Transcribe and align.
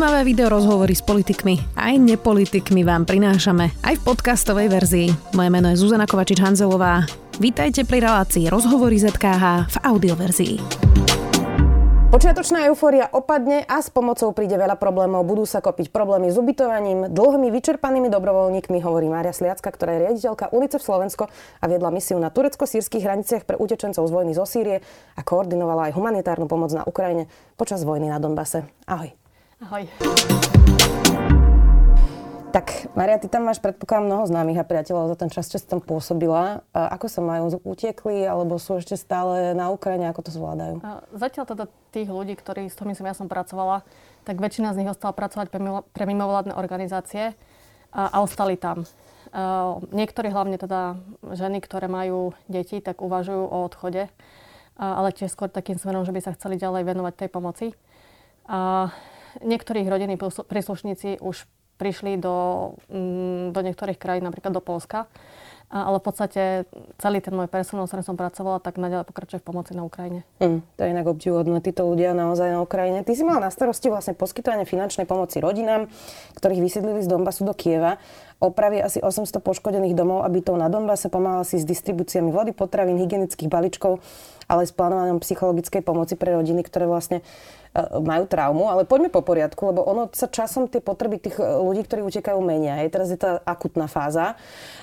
Zaujímavé 0.00 0.32
video 0.32 0.48
rozhovory 0.48 0.96
s 0.96 1.04
politikmi 1.04 1.76
aj 1.76 2.00
nepolitikmi 2.00 2.88
vám 2.88 3.04
prinášame 3.04 3.68
aj 3.84 4.00
v 4.00 4.02
podcastovej 4.08 4.72
verzii. 4.72 5.12
Moje 5.36 5.52
meno 5.52 5.68
je 5.68 5.76
Zuzana 5.76 6.08
Kovačič-Hanzelová. 6.08 7.04
Vítajte 7.36 7.84
pri 7.84 8.08
relácii 8.08 8.48
Rozhovory 8.48 8.96
ZKH 8.96 9.68
v 9.68 9.76
audioverzii. 9.84 10.54
Počiatočná 12.08 12.64
eufória 12.72 13.12
opadne 13.12 13.60
a 13.68 13.76
s 13.76 13.92
pomocou 13.92 14.32
príde 14.32 14.56
veľa 14.56 14.80
problémov. 14.80 15.20
Budú 15.28 15.44
sa 15.44 15.60
kopiť 15.60 15.92
problémy 15.92 16.32
s 16.32 16.40
ubytovaním, 16.40 17.12
dlhými 17.12 17.52
vyčerpanými 17.52 18.08
dobrovoľníkmi, 18.08 18.80
hovorí 18.80 19.04
Mária 19.04 19.36
Sliacka, 19.36 19.68
ktorá 19.68 20.00
je 20.00 20.02
riaditeľka 20.08 20.48
UNICEF 20.56 20.80
Slovensko 20.80 21.28
a 21.60 21.64
viedla 21.68 21.92
misiu 21.92 22.16
na 22.16 22.32
turecko-sírskych 22.32 23.04
hraniciach 23.04 23.44
pre 23.44 23.60
utečencov 23.60 24.08
z 24.08 24.12
vojny 24.16 24.32
zo 24.32 24.48
Sýrie 24.48 24.80
a 25.12 25.20
koordinovala 25.20 25.92
aj 25.92 26.00
humanitárnu 26.00 26.48
pomoc 26.48 26.72
na 26.72 26.88
Ukrajine 26.88 27.28
počas 27.60 27.84
vojny 27.84 28.08
na 28.08 28.16
Donbase. 28.16 28.64
Ahoj. 28.88 29.19
Ahoj. 29.60 29.84
Tak, 32.48 32.96
Maria, 32.96 33.20
ty 33.20 33.28
tam 33.28 33.44
máš 33.44 33.60
predpokladám 33.60 34.08
mnoho 34.08 34.24
známych 34.24 34.56
a 34.56 34.64
priateľov 34.64 35.12
za 35.12 35.16
ten 35.20 35.28
čas, 35.28 35.52
čo 35.52 35.60
si 35.60 35.68
tam 35.68 35.84
pôsobila. 35.84 36.64
A 36.72 36.96
ako 36.96 37.06
sa 37.12 37.20
majú? 37.20 37.52
Utiekli 37.68 38.24
alebo 38.24 38.56
sú 38.56 38.80
ešte 38.80 38.96
stále 38.96 39.52
na 39.52 39.68
Ukrajine? 39.68 40.08
Ako 40.08 40.24
to 40.24 40.32
zvládajú? 40.32 40.80
Zatiaľ 41.12 41.44
teda 41.44 41.64
tých 41.92 42.08
ľudí, 42.08 42.40
ktorí, 42.40 42.72
s 42.72 42.74
ktorými 42.74 42.96
som 42.96 43.04
ja 43.04 43.12
som 43.12 43.28
pracovala, 43.28 43.84
tak 44.24 44.40
väčšina 44.40 44.72
z 44.72 44.80
nich 44.80 44.88
ostala 44.88 45.12
pracovať 45.12 45.52
pre, 45.52 45.60
mimo, 45.60 45.84
pre 45.92 46.08
mimovládne 46.08 46.56
organizácie 46.56 47.36
a, 47.92 48.16
a 48.16 48.24
ostali 48.24 48.56
tam. 48.56 48.88
Uh, 49.28 49.84
niektorí, 49.92 50.32
hlavne 50.32 50.56
teda 50.56 50.96
ženy, 51.36 51.60
ktoré 51.60 51.84
majú 51.84 52.32
deti, 52.48 52.80
tak 52.80 53.04
uvažujú 53.04 53.44
o 53.44 53.68
odchode, 53.68 54.08
uh, 54.08 55.04
ale 55.04 55.12
tiež 55.12 55.28
skôr 55.28 55.52
takým 55.52 55.76
smerom, 55.76 56.08
že 56.08 56.16
by 56.16 56.20
sa 56.24 56.32
chceli 56.32 56.56
ďalej 56.56 56.82
venovať 56.88 57.14
tej 57.14 57.28
pomoci. 57.28 57.66
Uh, 58.48 58.88
niektorých 59.38 59.86
rodinní 59.86 60.16
príslušníci 60.18 61.22
už 61.22 61.46
prišli 61.80 62.20
do, 62.20 62.36
mm, 62.92 63.56
do 63.56 63.60
niektorých 63.64 63.96
krajín, 63.96 64.28
napríklad 64.28 64.52
do 64.52 64.60
Polska. 64.60 65.08
Ale 65.70 66.02
v 66.02 66.04
podstate 66.04 66.42
celý 66.98 67.22
ten 67.22 67.30
môj 67.30 67.46
personál, 67.46 67.86
s 67.86 67.94
ktorým 67.94 68.02
som 68.02 68.18
pracovala, 68.18 68.58
tak 68.58 68.74
naďalej 68.74 69.06
pokračuje 69.06 69.38
v 69.38 69.46
pomoci 69.54 69.70
na 69.78 69.86
Ukrajine. 69.86 70.26
Mm, 70.42 70.66
to 70.74 70.80
je 70.82 70.88
inak 70.90 71.06
obdivuhodné, 71.06 71.62
títo 71.62 71.86
ľudia 71.86 72.10
naozaj 72.10 72.50
na 72.50 72.58
Ukrajine. 72.58 73.06
Ty 73.06 73.12
si 73.14 73.22
mala 73.22 73.46
na 73.46 73.54
starosti 73.54 73.86
vlastne 73.86 74.18
poskytovanie 74.18 74.66
finančnej 74.66 75.06
pomoci 75.06 75.38
rodinám, 75.38 75.86
ktorých 76.34 76.58
vysídlili 76.58 77.06
z 77.06 77.08
Donbasu 77.08 77.46
do 77.46 77.54
Kieva 77.54 78.02
opravy 78.40 78.80
asi 78.80 78.98
800 79.04 79.38
poškodených 79.44 79.92
domov 79.92 80.24
a 80.24 80.32
bytov 80.32 80.56
na 80.56 80.72
Donbase, 80.72 81.12
pomáhala 81.12 81.44
si 81.44 81.60
s 81.60 81.68
distribúciami 81.68 82.32
vody, 82.32 82.56
potravín, 82.56 82.96
hygienických 82.96 83.52
balíčkov, 83.52 84.00
ale 84.48 84.64
aj 84.64 84.68
s 84.72 84.74
plánovaním 84.74 85.20
psychologickej 85.20 85.84
pomoci 85.84 86.16
pre 86.16 86.34
rodiny, 86.34 86.64
ktoré 86.64 86.88
vlastne 86.88 87.20
E, 87.70 88.02
majú 88.02 88.26
traumu, 88.26 88.66
ale 88.66 88.82
poďme 88.82 89.14
po 89.14 89.22
poriadku, 89.22 89.70
lebo 89.70 89.86
ono 89.86 90.10
sa 90.10 90.26
časom 90.26 90.66
tie 90.66 90.82
potreby 90.82 91.22
tých 91.22 91.38
e, 91.38 91.46
ľudí, 91.46 91.86
ktorí 91.86 92.02
utekajú, 92.02 92.42
menia. 92.42 92.82
Hej. 92.82 92.90
Teraz 92.90 93.14
je 93.14 93.18
tá 93.18 93.38
akutná 93.46 93.86
fáza. 93.86 94.34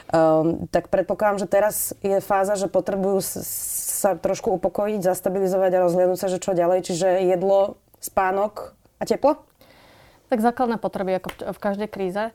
Um, 0.08 0.72
tak 0.72 0.88
predpokladám, 0.88 1.44
že 1.44 1.48
teraz 1.52 1.92
je 2.00 2.24
fáza, 2.24 2.56
že 2.56 2.72
potrebujú 2.72 3.20
sa 3.20 4.16
trošku 4.16 4.56
upokojiť, 4.56 5.04
zastabilizovať 5.04 5.72
a 5.76 5.84
rozhľadnúť 5.84 6.20
sa, 6.20 6.32
že 6.32 6.40
čo 6.40 6.56
ďalej. 6.56 6.88
Čiže 6.88 7.28
jedlo, 7.28 7.76
spánok 8.00 8.72
a 8.96 9.04
teplo? 9.04 9.36
Tak 10.32 10.40
základné 10.40 10.80
potreby, 10.80 11.20
ako 11.20 11.28
v 11.52 11.60
každej 11.60 11.92
kríze. 11.92 12.32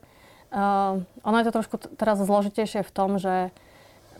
Uh, 0.53 1.01
ono 1.25 1.41
je 1.41 1.49
to 1.49 1.55
trošku 1.57 1.75
teraz 1.97 2.21
zložitejšie 2.21 2.85
v 2.85 2.93
tom, 2.93 3.17
že 3.17 3.49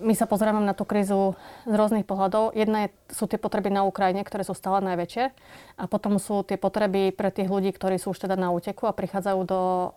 my 0.02 0.18
sa 0.18 0.26
pozrieme 0.26 0.58
na 0.66 0.74
tú 0.74 0.84
krízu 0.90 1.38
z 1.70 1.74
rôznych 1.78 2.10
pohľadov. 2.10 2.58
Jedna 2.58 2.90
je, 2.90 2.90
sú 3.14 3.30
tie 3.30 3.38
potreby 3.38 3.70
na 3.70 3.86
Ukrajine, 3.86 4.26
ktoré 4.26 4.42
sú 4.42 4.58
stále 4.58 4.82
najväčšie. 4.82 5.30
A 5.78 5.84
potom 5.86 6.18
sú 6.18 6.42
tie 6.42 6.58
potreby 6.58 7.14
pre 7.14 7.30
tých 7.30 7.46
ľudí, 7.46 7.70
ktorí 7.70 8.02
sú 8.02 8.18
už 8.18 8.26
teda 8.26 8.34
na 8.34 8.50
úteku 8.50 8.90
a 8.90 8.98
prichádzajú 8.98 9.40
do 9.46 9.62
uh, 9.62 9.90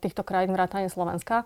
týchto 0.00 0.24
krajín 0.24 0.56
vrátane 0.56 0.88
Slovenska. 0.88 1.44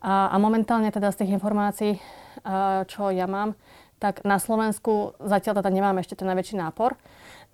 A, 0.00 0.32
a 0.32 0.36
momentálne 0.40 0.88
teda 0.88 1.12
z 1.12 1.24
tých 1.24 1.36
informácií, 1.36 2.00
uh, 2.00 2.88
čo 2.88 3.12
ja 3.12 3.28
mám, 3.28 3.52
tak 4.00 4.24
na 4.24 4.40
Slovensku 4.40 5.18
zatiaľ 5.20 5.60
teda 5.60 5.68
nemáme 5.68 6.00
ešte 6.00 6.16
ten 6.16 6.26
najväčší 6.32 6.56
nápor. 6.56 6.96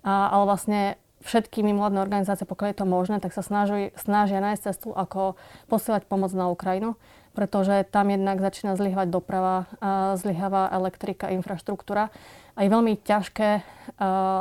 A, 0.07 0.31
ale 0.31 0.43
vlastne 0.47 0.95
všetky 1.25 1.65
mimovládne 1.65 1.99
organizácie, 1.99 2.45
pokiaľ 2.45 2.67
je 2.71 2.79
to 2.79 2.87
možné, 2.87 3.17
tak 3.17 3.33
sa 3.33 3.41
snaží, 3.41 3.91
snažia 3.97 4.39
nájsť 4.39 4.61
cestu, 4.61 4.93
ako 4.93 5.35
posielať 5.67 6.05
pomoc 6.05 6.31
na 6.37 6.47
Ukrajinu 6.53 6.95
pretože 7.35 7.83
tam 7.91 8.07
jednak 8.07 8.39
začína 8.39 8.79
zlyhávať 8.79 9.11
doprava, 9.11 9.67
zlyháva 10.15 10.71
elektrika, 10.71 11.29
infraštruktúra 11.35 12.09
a 12.55 12.59
je 12.63 12.71
veľmi 12.71 12.95
ťažké 13.03 13.61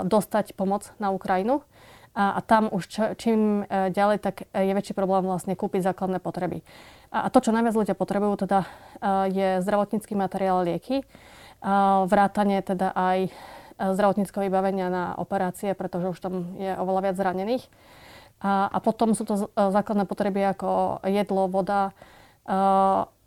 dostať 0.07 0.55
pomoc 0.55 0.95
na 1.03 1.11
Ukrajinu. 1.11 1.67
A, 2.15 2.39
tam 2.47 2.71
už 2.71 2.87
čím 3.19 3.67
e, 3.67 3.91
ďalej, 3.91 4.23
tak 4.23 4.47
je 4.55 4.71
väčší 4.71 4.95
problém 4.95 5.27
vlastne 5.27 5.59
kúpiť 5.59 5.83
základné 5.83 6.23
potreby. 6.23 6.63
A, 7.11 7.27
a 7.27 7.29
to, 7.35 7.43
čo 7.43 7.51
najviac 7.51 7.75
ľudia 7.75 7.99
potrebujú, 7.99 8.47
teda 8.47 8.71
je 9.27 9.59
zdravotnícky 9.59 10.15
materiál, 10.15 10.63
lieky, 10.63 11.03
vrátanie 12.07 12.63
teda 12.63 12.95
aj 12.95 13.35
zdravotníckého 13.79 14.47
vybavenia 14.47 14.91
na 14.91 15.05
operácie, 15.19 15.75
pretože 15.75 16.15
už 16.15 16.19
tam 16.19 16.55
je 16.59 16.75
oveľa 16.79 17.11
viac 17.11 17.17
zranených. 17.19 17.65
A, 18.45 18.69
a 18.69 18.79
potom 18.83 19.15
sú 19.15 19.25
to 19.25 19.49
základné 19.55 20.05
potreby 20.05 20.53
ako 20.53 21.01
jedlo, 21.07 21.49
voda, 21.49 21.95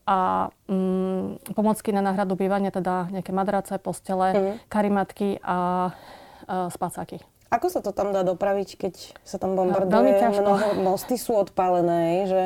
a 0.08 0.48
um, 0.72 1.36
pomocky 1.52 1.92
na 1.92 2.00
náhradu 2.00 2.40
bývania, 2.40 2.72
teda 2.72 3.12
nejaké 3.12 3.36
madrace, 3.36 3.76
postele, 3.76 4.32
mm. 4.32 4.54
karimatky 4.72 5.44
a 5.44 5.92
uh, 5.92 6.72
spacáky. 6.72 7.20
Ako 7.52 7.68
sa 7.68 7.84
to 7.84 7.92
tam 7.92 8.16
dá 8.16 8.24
dopraviť, 8.24 8.80
keď 8.80 8.94
sa 9.28 9.36
tam 9.36 9.60
bombarduje? 9.60 9.92
No, 9.92 9.96
veľmi 10.00 10.14
ťažko. 10.16 10.48
Mnoho 10.48 10.68
mosty 10.80 11.20
sú 11.20 11.36
odpálené, 11.36 12.28
že 12.28 12.42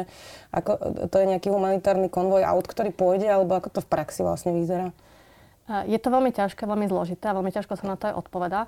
ako, 0.49 1.05
to 1.05 1.15
je 1.21 1.25
nejaký 1.29 1.53
humanitárny 1.53 2.09
konvoj 2.09 2.45
aut, 2.45 2.65
ktorý 2.65 2.89
pôjde, 2.93 3.29
alebo 3.29 3.53
ako 3.57 3.77
to 3.77 3.79
v 3.85 3.89
praxi 3.89 4.25
vlastne 4.25 4.57
vyzerá? 4.57 4.89
Je 5.87 5.99
to 6.01 6.11
veľmi 6.11 6.35
ťažké, 6.35 6.67
veľmi 6.67 6.89
zložité 6.91 7.31
a 7.31 7.37
veľmi 7.37 7.51
ťažko 7.53 7.79
sa 7.79 7.85
na 7.87 7.95
to 7.95 8.11
aj 8.11 8.17
odpovedá. 8.27 8.67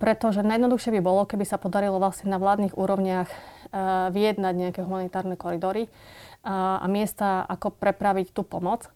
Pretože 0.00 0.40
najjednoduchšie 0.46 0.96
by 0.96 1.00
bolo, 1.04 1.28
keby 1.28 1.44
sa 1.44 1.60
podarilo 1.60 2.00
vlastne 2.00 2.32
na 2.32 2.40
vládnych 2.40 2.72
úrovniach 2.72 3.28
vyjednať 4.14 4.54
nejaké 4.56 4.80
humanitárne 4.80 5.36
koridory 5.36 5.92
a, 6.40 6.80
a 6.80 6.86
miesta, 6.88 7.44
ako 7.44 7.76
prepraviť 7.76 8.32
tú 8.32 8.48
pomoc. 8.48 8.88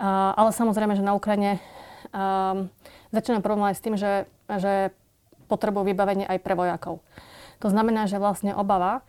A, 0.00 0.32
ale 0.32 0.56
samozrejme, 0.56 0.96
že 0.96 1.04
na 1.04 1.12
Ukrajine 1.12 1.60
začína 3.12 3.44
problém 3.44 3.68
aj 3.68 3.76
s 3.76 3.84
tým, 3.84 3.96
že, 4.00 4.24
že 4.48 4.94
potrebujú 5.52 5.92
vybavenie 5.92 6.24
aj 6.24 6.38
pre 6.40 6.56
vojakov. 6.56 7.04
To 7.60 7.68
znamená, 7.68 8.08
že 8.08 8.16
vlastne 8.16 8.56
obava, 8.56 9.04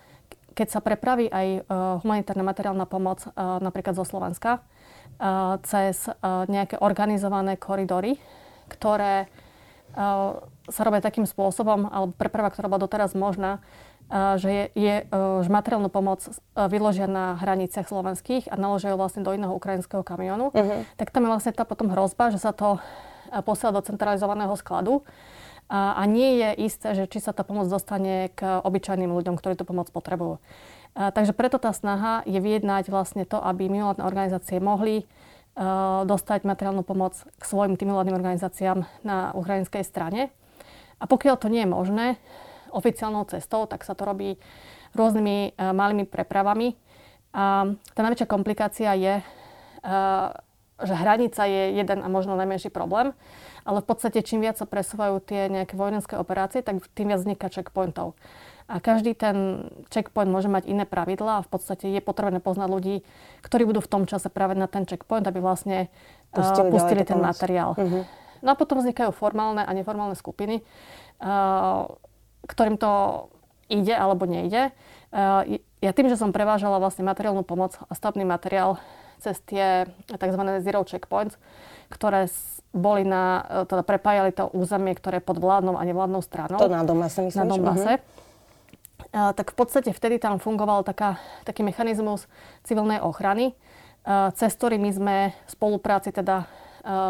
keď 0.58 0.68
sa 0.74 0.80
prepraví 0.81 1.30
aj 1.30 1.69
humanitárna 2.02 2.42
materiálna 2.42 2.90
pomoc 2.90 3.24
napríklad 3.38 3.94
zo 3.96 4.04
Slovenska 4.04 4.59
cez 5.66 6.06
uh, 6.06 6.46
nejaké 6.46 6.78
organizované 6.78 7.58
koridory, 7.58 8.22
ktoré 8.70 9.26
uh, 9.98 10.42
sa 10.68 10.82
robia 10.84 11.02
takým 11.02 11.26
spôsobom, 11.26 11.90
alebo 11.90 12.14
preprava, 12.14 12.52
ktorá 12.52 12.68
bola 12.68 12.86
doteraz 12.86 13.16
možná, 13.16 13.64
že 14.40 14.48
je, 14.48 14.64
je 14.76 14.96
že 15.44 15.50
materiálnu 15.52 15.92
pomoc 15.92 16.24
vyložia 16.56 17.08
na 17.12 17.36
hraniciach 17.40 17.88
slovenských 17.88 18.48
a 18.48 18.56
naložia 18.56 18.96
ju 18.96 19.00
vlastne 19.00 19.24
do 19.24 19.36
iného 19.36 19.52
ukrajinského 19.52 20.04
kamionu, 20.04 20.52
uh-huh. 20.52 20.88
tak 20.96 21.12
tam 21.12 21.28
je 21.28 21.32
vlastne 21.32 21.52
tá 21.52 21.68
potom 21.68 21.92
hrozba, 21.92 22.32
že 22.32 22.40
sa 22.40 22.56
to 22.56 22.80
posiela 23.44 23.76
do 23.76 23.84
centralizovaného 23.84 24.56
skladu 24.56 25.04
a, 25.68 26.00
a 26.00 26.04
nie 26.08 26.40
je 26.40 26.50
isté, 26.72 26.96
že 26.96 27.12
či 27.12 27.20
sa 27.20 27.36
tá 27.36 27.44
pomoc 27.44 27.68
dostane 27.68 28.32
k 28.32 28.64
obyčajným 28.64 29.12
ľuďom, 29.12 29.36
ktorí 29.36 29.60
tú 29.60 29.68
pomoc 29.68 29.92
potrebujú. 29.92 30.40
Takže 30.97 31.38
preto 31.38 31.62
tá 31.62 31.69
snaha 31.78 32.25
je 32.25 32.41
vyjednať 32.41 32.90
vlastne 32.90 33.22
to, 33.22 33.38
aby 33.38 33.69
mimovládne 33.69 34.02
organizácie 34.02 34.58
mohli 34.58 35.06
uh, 35.06 36.02
dostať 36.09 36.41
materiálnu 36.41 36.81
pomoc 36.81 37.22
k 37.38 37.44
svojim 37.46 37.78
tým 37.78 37.94
mimovládnym 37.94 38.18
organizáciám 38.18 38.81
na 39.06 39.30
ukrajinskej 39.38 39.86
strane. 39.86 40.34
A 40.97 41.06
pokiaľ 41.06 41.38
to 41.38 41.53
nie 41.53 41.62
je 41.62 41.69
možné, 41.69 42.07
oficiálnou 42.74 43.30
cestou, 43.30 43.69
tak 43.69 43.86
sa 43.86 43.94
to 43.94 44.09
robí 44.09 44.42
rôznymi 44.98 45.54
uh, 45.54 45.69
malými 45.69 46.10
prepravami. 46.10 46.74
A 47.30 47.69
tá 47.94 48.00
najväčšia 48.01 48.33
komplikácia 48.33 48.89
je, 48.98 49.22
uh, 49.22 50.33
že 50.81 50.98
hranica 50.98 51.45
je 51.45 51.77
jeden 51.77 52.01
a 52.01 52.10
možno 52.10 52.33
najmenší 52.33 52.74
problém, 52.74 53.13
ale 53.69 53.86
v 53.86 53.89
podstate 53.94 54.25
čím 54.25 54.42
viac 54.42 54.57
sa 54.57 54.66
presúvajú 54.66 55.22
tie 55.22 55.45
nejaké 55.45 55.77
vojenské 55.77 56.18
operácie, 56.18 56.66
tak 56.66 56.81
tým 56.98 57.13
viac 57.13 57.22
vzniká 57.22 57.54
checkpointov. 57.54 58.18
A 58.68 58.84
každý 58.84 59.16
ten 59.16 59.68
checkpoint 59.88 60.28
môže 60.28 60.52
mať 60.52 60.68
iné 60.68 60.84
pravidlá 60.84 61.40
a 61.40 61.46
v 61.46 61.50
podstate 61.50 61.88
je 61.88 62.04
potrebné 62.04 62.44
poznať 62.44 62.68
ľudí, 62.68 62.96
ktorí 63.40 63.64
budú 63.64 63.80
v 63.80 63.92
tom 63.92 64.04
čase 64.04 64.28
práve 64.28 64.60
na 64.60 64.68
ten 64.68 64.84
checkpoint, 64.84 65.24
aby 65.24 65.40
vlastne 65.40 65.88
pustili, 66.36 66.68
uh, 66.68 66.74
pustili 66.75 67.02
ten 67.08 67.19
materiál. 67.24 67.80
Uh-huh. 67.80 68.04
No 68.44 68.50
a 68.52 68.60
potom 68.60 68.84
vznikajú 68.84 69.16
formálne 69.16 69.64
a 69.64 69.72
neformálne 69.72 70.19
skupiny, 70.19 70.68
uh, 71.24 71.88
ktorým 72.44 72.75
to 72.75 72.92
ide 73.72 73.96
alebo 73.96 74.28
nejde. 74.28 74.72
Eh, 75.12 75.63
ja 75.80 75.92
tým, 75.96 76.12
že 76.12 76.20
som 76.20 76.36
prevážala 76.36 76.84
vlastne 76.84 77.08
materiálnu 77.08 77.48
pomoc 77.48 77.80
a 77.88 77.92
stavebný 77.96 78.28
materiál 78.28 78.80
cez 79.24 79.40
tie 79.48 79.88
tzv. 80.08 80.42
zero 80.62 80.84
checkpoints, 80.84 81.40
ktoré 81.88 82.28
boli 82.75 83.08
na, 83.08 83.44
eh, 83.48 83.63
teda 83.68 83.84
prepájali 83.88 84.36
to 84.36 84.52
územie, 84.52 84.96
ktoré 84.96 85.24
je 85.24 85.28
pod 85.28 85.40
vládnou 85.40 85.80
a 85.80 85.84
nevládnou 85.88 86.20
stranou. 86.24 86.60
To 86.60 86.68
na 86.68 86.84
Donbase 86.84 87.24
myslíš? 87.24 87.40
Na 87.40 87.48
Donbase. 87.48 87.94
Uh-huh. 88.00 88.25
Tak 89.12 89.54
v 89.54 89.56
podstate 89.56 89.90
vtedy 89.94 90.18
tam 90.18 90.42
fungoval 90.42 90.84
taká, 90.84 91.22
taký 91.46 91.64
mechanizmus 91.64 92.26
civilnej 92.66 93.02
ochrany, 93.02 93.54
cez 94.34 94.52
ktorý 94.56 94.80
my 94.80 94.92
sme 94.94 95.16
v 95.32 95.50
spolupráci 95.50 96.16
teda 96.16 96.48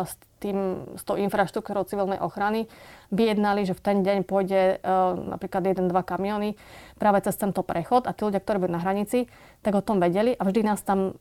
s, 0.03 0.17
tým, 0.41 0.89
s 0.97 1.05
tou 1.05 1.17
infraštruktúrou 1.17 1.85
civilnej 1.85 2.17
ochrany 2.17 2.65
vyjednali, 3.13 3.61
že 3.65 3.77
v 3.77 3.81
ten 3.85 3.97
deň 4.01 4.17
pôjde 4.25 4.81
napríklad 5.29 5.63
jeden, 5.69 5.85
dva 5.85 6.01
kamiony 6.01 6.57
práve 6.97 7.21
cez 7.21 7.37
tento 7.37 7.61
prechod 7.61 8.09
a 8.09 8.13
tí 8.13 8.25
ľudia, 8.25 8.41
ktorí 8.41 8.65
boli 8.65 8.73
na 8.73 8.81
hranici, 8.81 9.29
tak 9.61 9.77
o 9.77 9.85
tom 9.85 10.01
vedeli 10.01 10.33
a 10.33 10.41
vždy 10.41 10.61
nás 10.65 10.81
tam 10.81 11.13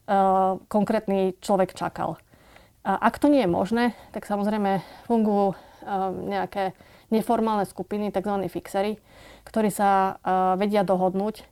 konkrétny 0.73 1.37
človek 1.45 1.77
čakal. 1.77 2.17
A 2.87 2.97
ak 2.97 3.19
to 3.19 3.29
nie 3.29 3.45
je 3.45 3.51
možné, 3.51 3.85
tak 4.17 4.25
samozrejme 4.25 4.81
fungujú 5.11 5.59
nejaké 6.27 6.73
neformálne 7.11 7.67
skupiny, 7.69 8.11
tzv. 8.11 8.47
fixery, 8.51 8.99
ktorí 9.47 9.71
sa 9.71 10.19
vedia 10.59 10.83
dohodnúť 10.83 11.47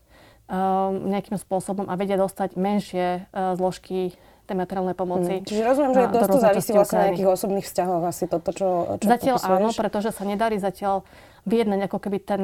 nejakým 1.08 1.40
spôsobom 1.40 1.88
a 1.88 1.94
vedia 1.96 2.20
dostať 2.20 2.60
menšie 2.60 3.24
zložky 3.56 4.12
tej 4.44 4.56
materiálnej 4.60 4.92
pomoci. 4.92 5.40
Hmm. 5.40 5.46
Čiže 5.48 5.62
rozumiem, 5.64 5.92
že 5.96 6.02
dosť 6.12 6.28
to 6.28 6.40
závisí 6.44 6.70
vlastne 6.76 6.96
na 7.00 7.04
nejakých 7.08 7.30
osobných 7.32 7.64
vzťahoch 7.64 8.02
asi 8.04 8.24
toto, 8.28 8.52
čo, 8.52 8.68
čo 9.00 9.06
Zatiaľ 9.08 9.36
popisuješ. 9.40 9.56
áno, 9.56 9.68
pretože 9.72 10.10
sa 10.12 10.24
nedarí 10.28 10.60
zatiaľ 10.60 11.00
vyjednať 11.48 11.80
ako 11.88 11.98
keby 12.00 12.18
ten 12.24 12.42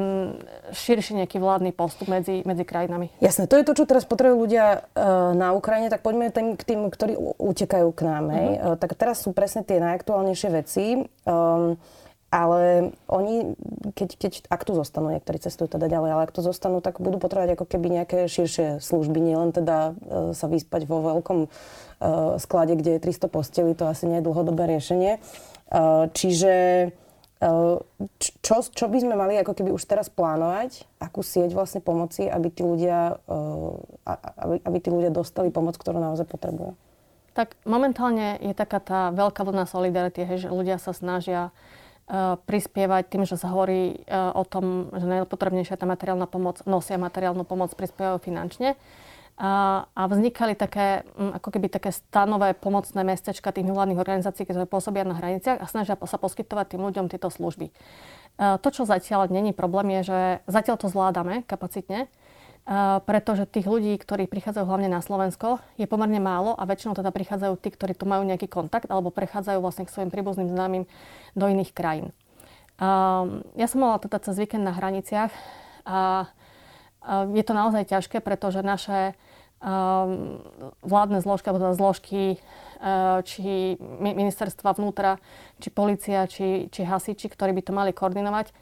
širší 0.73 1.21
nejaký 1.21 1.37
vládny 1.37 1.73
postup 1.73 2.09
medzi, 2.09 2.41
medzi 2.45 2.65
krajinami. 2.65 3.13
Jasné, 3.21 3.45
to 3.45 3.57
je 3.57 3.65
to, 3.65 3.73
čo 3.77 3.85
teraz 3.85 4.05
potrebujú 4.05 4.49
ľudia 4.49 4.85
na 5.37 5.53
Ukrajine, 5.57 5.89
tak 5.89 6.01
poďme 6.01 6.33
tým, 6.33 6.57
k 6.57 6.63
tým, 6.65 6.89
ktorí 6.89 7.17
utekajú 7.37 7.89
k 7.93 8.01
nám. 8.01 8.23
Uh-huh. 8.29 8.73
Uh, 8.73 8.75
tak 8.77 8.97
teraz 8.97 9.21
sú 9.21 9.33
presne 9.33 9.61
tie 9.61 9.77
najaktuálnejšie 9.81 10.49
veci. 10.53 11.05
Um, 11.25 11.77
ale 12.31 12.95
oni, 13.11 13.59
keď, 13.91 14.09
keď, 14.15 14.33
ak 14.47 14.63
tu 14.63 14.71
zostanú, 14.71 15.11
niektorí 15.11 15.35
cestujú 15.43 15.67
teda 15.67 15.91
ďalej, 15.91 16.09
ale 16.15 16.23
ak 16.23 16.31
tu 16.31 16.39
zostanú, 16.39 16.79
tak 16.79 17.03
budú 17.03 17.19
potrebovať 17.19 17.59
ako 17.59 17.65
keby 17.67 17.99
nejaké 17.99 18.31
širšie 18.31 18.79
služby, 18.79 19.19
nielen 19.19 19.51
teda 19.51 19.91
e, 19.91 20.31
sa 20.31 20.47
vyspať 20.47 20.87
vo 20.87 21.03
veľkom 21.11 21.39
e, 21.43 21.47
sklade, 22.39 22.79
kde 22.79 22.95
je 22.95 23.03
300 23.03 23.27
postelí, 23.27 23.75
to 23.75 23.83
asi 23.83 24.07
nie 24.07 24.23
je 24.23 24.27
dlhodobé 24.31 24.63
riešenie. 24.63 25.19
E, 25.19 25.19
čiže 26.15 26.55
e, 26.87 27.49
čo, 28.39 28.55
čo 28.63 28.85
by 28.87 28.97
sme 29.03 29.19
mali 29.19 29.35
ako 29.35 29.51
keby 29.51 29.75
už 29.75 29.83
teraz 29.83 30.07
plánovať, 30.07 30.87
akú 31.03 31.27
sieť 31.27 31.51
vlastne 31.51 31.83
pomoci, 31.83 32.31
aby 32.31 32.47
tí 32.47 32.63
ľudia, 32.63 33.19
e, 33.27 33.35
aby, 34.39 34.55
aby 34.71 34.77
tí 34.79 34.87
ľudia 34.87 35.11
dostali 35.11 35.51
pomoc, 35.51 35.75
ktorú 35.75 35.99
naozaj 35.99 36.31
potrebujú? 36.31 36.79
Tak 37.35 37.59
momentálne 37.67 38.39
je 38.39 38.55
taká 38.55 38.79
tá 38.79 39.11
veľká 39.11 39.43
vlna 39.43 39.67
solidarity, 39.67 40.23
že 40.35 40.47
ľudia 40.47 40.79
sa 40.79 40.95
snažia 40.95 41.51
prispievať 42.43 43.07
tým, 43.07 43.23
že 43.23 43.39
sa 43.39 43.55
hovorí 43.55 44.03
eh, 44.03 44.31
o 44.35 44.43
tom, 44.43 44.91
že 44.91 45.07
najpotrebnejšia 45.07 45.79
tá 45.79 45.87
materiálna 45.87 46.27
pomoc, 46.27 46.59
nosia 46.67 46.99
materiálnu 46.99 47.47
pomoc, 47.47 47.71
prispievajú 47.71 48.19
finančne. 48.19 48.75
A, 49.41 49.87
a 49.97 50.05
vznikali 50.05 50.53
také, 50.53 51.01
ako 51.17 51.49
keby 51.49 51.65
také 51.71 51.89
stanové 51.89 52.53
pomocné 52.53 53.01
mestečka 53.01 53.49
tých 53.49 53.65
mimovládnych 53.65 53.97
organizácií, 53.97 54.45
ktoré 54.45 54.69
pôsobia 54.69 55.01
na 55.01 55.17
hraniciach 55.17 55.57
a 55.57 55.65
snažia 55.65 55.97
sa 55.97 56.17
poskytovať 56.21 56.75
tým 56.77 56.85
ľuďom 56.85 57.09
tieto 57.09 57.25
služby. 57.33 57.73
To, 58.37 58.69
čo 58.69 58.85
zatiaľ 58.85 59.33
není 59.33 59.49
problém, 59.49 59.97
je, 59.97 60.13
že 60.13 60.19
zatiaľ 60.45 60.77
to 60.77 60.93
zvládame 60.93 61.41
kapacitne, 61.49 62.05
pretože 63.09 63.49
tých 63.49 63.65
ľudí, 63.65 63.97
ktorí 63.97 64.29
prichádzajú 64.29 64.65
hlavne 64.69 64.87
na 64.87 65.01
Slovensko, 65.01 65.57
je 65.81 65.89
pomerne 65.89 66.21
málo 66.21 66.53
a 66.53 66.63
väčšinou 66.69 66.93
teda 66.93 67.09
prichádzajú 67.09 67.57
tí, 67.57 67.73
ktorí 67.73 67.97
tu 67.97 68.05
majú 68.05 68.21
nejaký 68.21 68.45
kontakt 68.45 68.87
alebo 68.87 69.09
prechádzajú 69.09 69.59
vlastne 69.59 69.89
k 69.89 69.93
svojim 69.93 70.13
príbuzným 70.13 70.49
známym 70.53 70.85
do 71.33 71.45
iných 71.49 71.73
krajín. 71.73 72.13
Ja 73.57 73.65
som 73.69 73.81
mala 73.81 73.97
teda 74.01 74.21
cez 74.21 74.37
víkend 74.37 74.65
na 74.65 74.73
hraniciach 74.73 75.33
a 75.89 76.29
je 77.33 77.43
to 77.45 77.53
naozaj 77.57 77.89
ťažké, 77.89 78.21
pretože 78.21 78.61
naše 78.61 79.17
vládne 80.81 81.21
zložky, 81.21 81.49
alebo 81.49 81.61
teda 81.61 81.77
zložky 81.77 82.21
či 83.25 83.77
ministerstva 84.01 84.73
vnútra, 84.73 85.21
či 85.61 85.69
policia, 85.69 86.25
či, 86.25 86.65
či 86.73 86.81
hasiči, 86.81 87.29
ktorí 87.29 87.53
by 87.57 87.61
to 87.61 87.73
mali 87.73 87.93
koordinovať, 87.93 88.53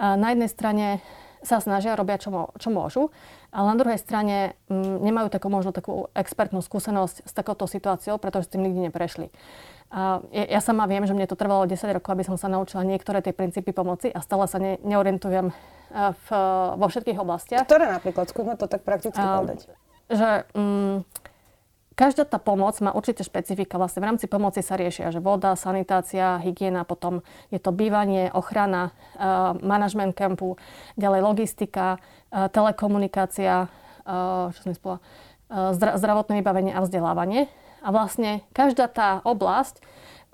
na 0.00 0.32
jednej 0.32 0.48
strane 0.48 0.86
sa 1.44 1.60
snažia, 1.60 1.94
robia 1.94 2.16
čo, 2.16 2.50
čo 2.56 2.72
môžu, 2.72 3.12
ale 3.48 3.66
na 3.72 3.76
druhej 3.80 3.98
strane 4.00 4.58
m, 4.68 4.84
mm, 4.84 4.96
nemajú 5.08 5.28
takú 5.32 5.48
možno 5.48 5.72
takú 5.72 6.12
expertnú 6.12 6.60
skúsenosť 6.60 7.24
s 7.24 7.32
takouto 7.32 7.64
situáciou, 7.64 8.20
pretože 8.20 8.48
s 8.48 8.52
tým 8.52 8.64
nikdy 8.68 8.88
neprešli. 8.92 9.32
A 9.88 10.20
ja, 10.28 10.58
ja 10.58 10.60
sama 10.60 10.84
viem, 10.84 11.08
že 11.08 11.16
mne 11.16 11.24
to 11.24 11.38
trvalo 11.38 11.64
10 11.64 11.80
rokov, 11.96 12.12
aby 12.12 12.24
som 12.28 12.36
sa 12.36 12.52
naučila 12.52 12.84
niektoré 12.84 13.24
tie 13.24 13.32
princípy 13.32 13.72
pomoci 13.72 14.12
a 14.12 14.20
stále 14.20 14.44
sa 14.44 14.60
ne, 14.60 14.76
neorientujem 14.84 15.48
e, 15.48 15.54
v, 16.12 16.28
vo 16.76 16.86
všetkých 16.92 17.16
oblastiach. 17.16 17.64
Ktoré 17.64 17.88
napríklad? 17.88 18.28
Skúsme 18.28 18.60
to 18.60 18.68
tak 18.68 18.84
prakticky 18.84 19.16
povedať. 19.16 19.72
Že 20.12 20.44
m, 20.52 20.60
mm, 20.60 20.96
Každá 21.98 22.22
tá 22.22 22.38
pomoc 22.38 22.78
má 22.78 22.94
určite 22.94 23.26
špecifika. 23.26 23.74
Vlastne 23.74 24.06
v 24.06 24.14
rámci 24.14 24.30
pomoci 24.30 24.62
sa 24.62 24.78
riešia, 24.78 25.10
že 25.10 25.18
voda, 25.18 25.58
sanitácia, 25.58 26.38
hygiena, 26.38 26.86
potom 26.86 27.26
je 27.50 27.58
to 27.58 27.74
bývanie, 27.74 28.30
ochrana, 28.30 28.94
uh, 29.18 29.58
manažment 29.58 30.14
kempu, 30.14 30.54
ďalej 30.94 31.26
logistika, 31.26 31.98
uh, 31.98 32.46
telekomunikácia, 32.54 33.66
uh, 34.06 34.54
čo 34.54 34.60
som 34.62 35.02
zdra- 35.74 35.98
zdravotné 35.98 36.38
vybavenie 36.38 36.70
a 36.70 36.86
vzdelávanie. 36.86 37.50
A 37.82 37.90
vlastne 37.90 38.46
každá 38.54 38.86
tá 38.86 39.18
oblasť 39.26 39.82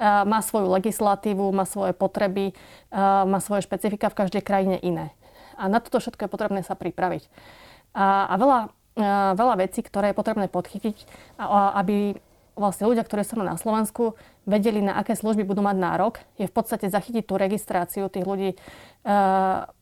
má 0.01 0.43
svoju 0.43 0.75
legislatívu, 0.75 1.55
má 1.55 1.63
svoje 1.63 1.95
potreby, 1.95 2.51
má 2.91 3.39
svoje 3.39 3.63
špecifika 3.63 4.11
v 4.11 4.19
každej 4.27 4.43
krajine 4.43 4.77
iné. 4.83 5.15
A 5.55 5.71
na 5.71 5.79
toto 5.79 6.03
všetko 6.03 6.27
je 6.27 6.33
potrebné 6.35 6.61
sa 6.67 6.75
pripraviť. 6.75 7.31
A, 7.95 8.27
a 8.27 8.35
veľa 8.35 8.75
veľa 9.35 9.55
vecí, 9.59 9.83
ktoré 9.83 10.11
je 10.11 10.19
potrebné 10.19 10.47
podchytiť, 10.47 10.97
aby 11.79 12.15
vlastne 12.55 12.87
ľudia, 12.87 13.03
ktorí 13.03 13.27
sú 13.27 13.35
na 13.43 13.59
Slovensku, 13.59 14.15
vedeli, 14.47 14.79
na 14.79 14.95
aké 14.95 15.19
služby 15.19 15.43
budú 15.43 15.59
mať 15.67 15.75
nárok, 15.75 16.23
je 16.39 16.47
v 16.47 16.55
podstate 16.55 16.87
zachytiť 16.87 17.27
tú 17.27 17.35
registráciu 17.35 18.07
tých 18.07 18.23
ľudí 18.23 18.55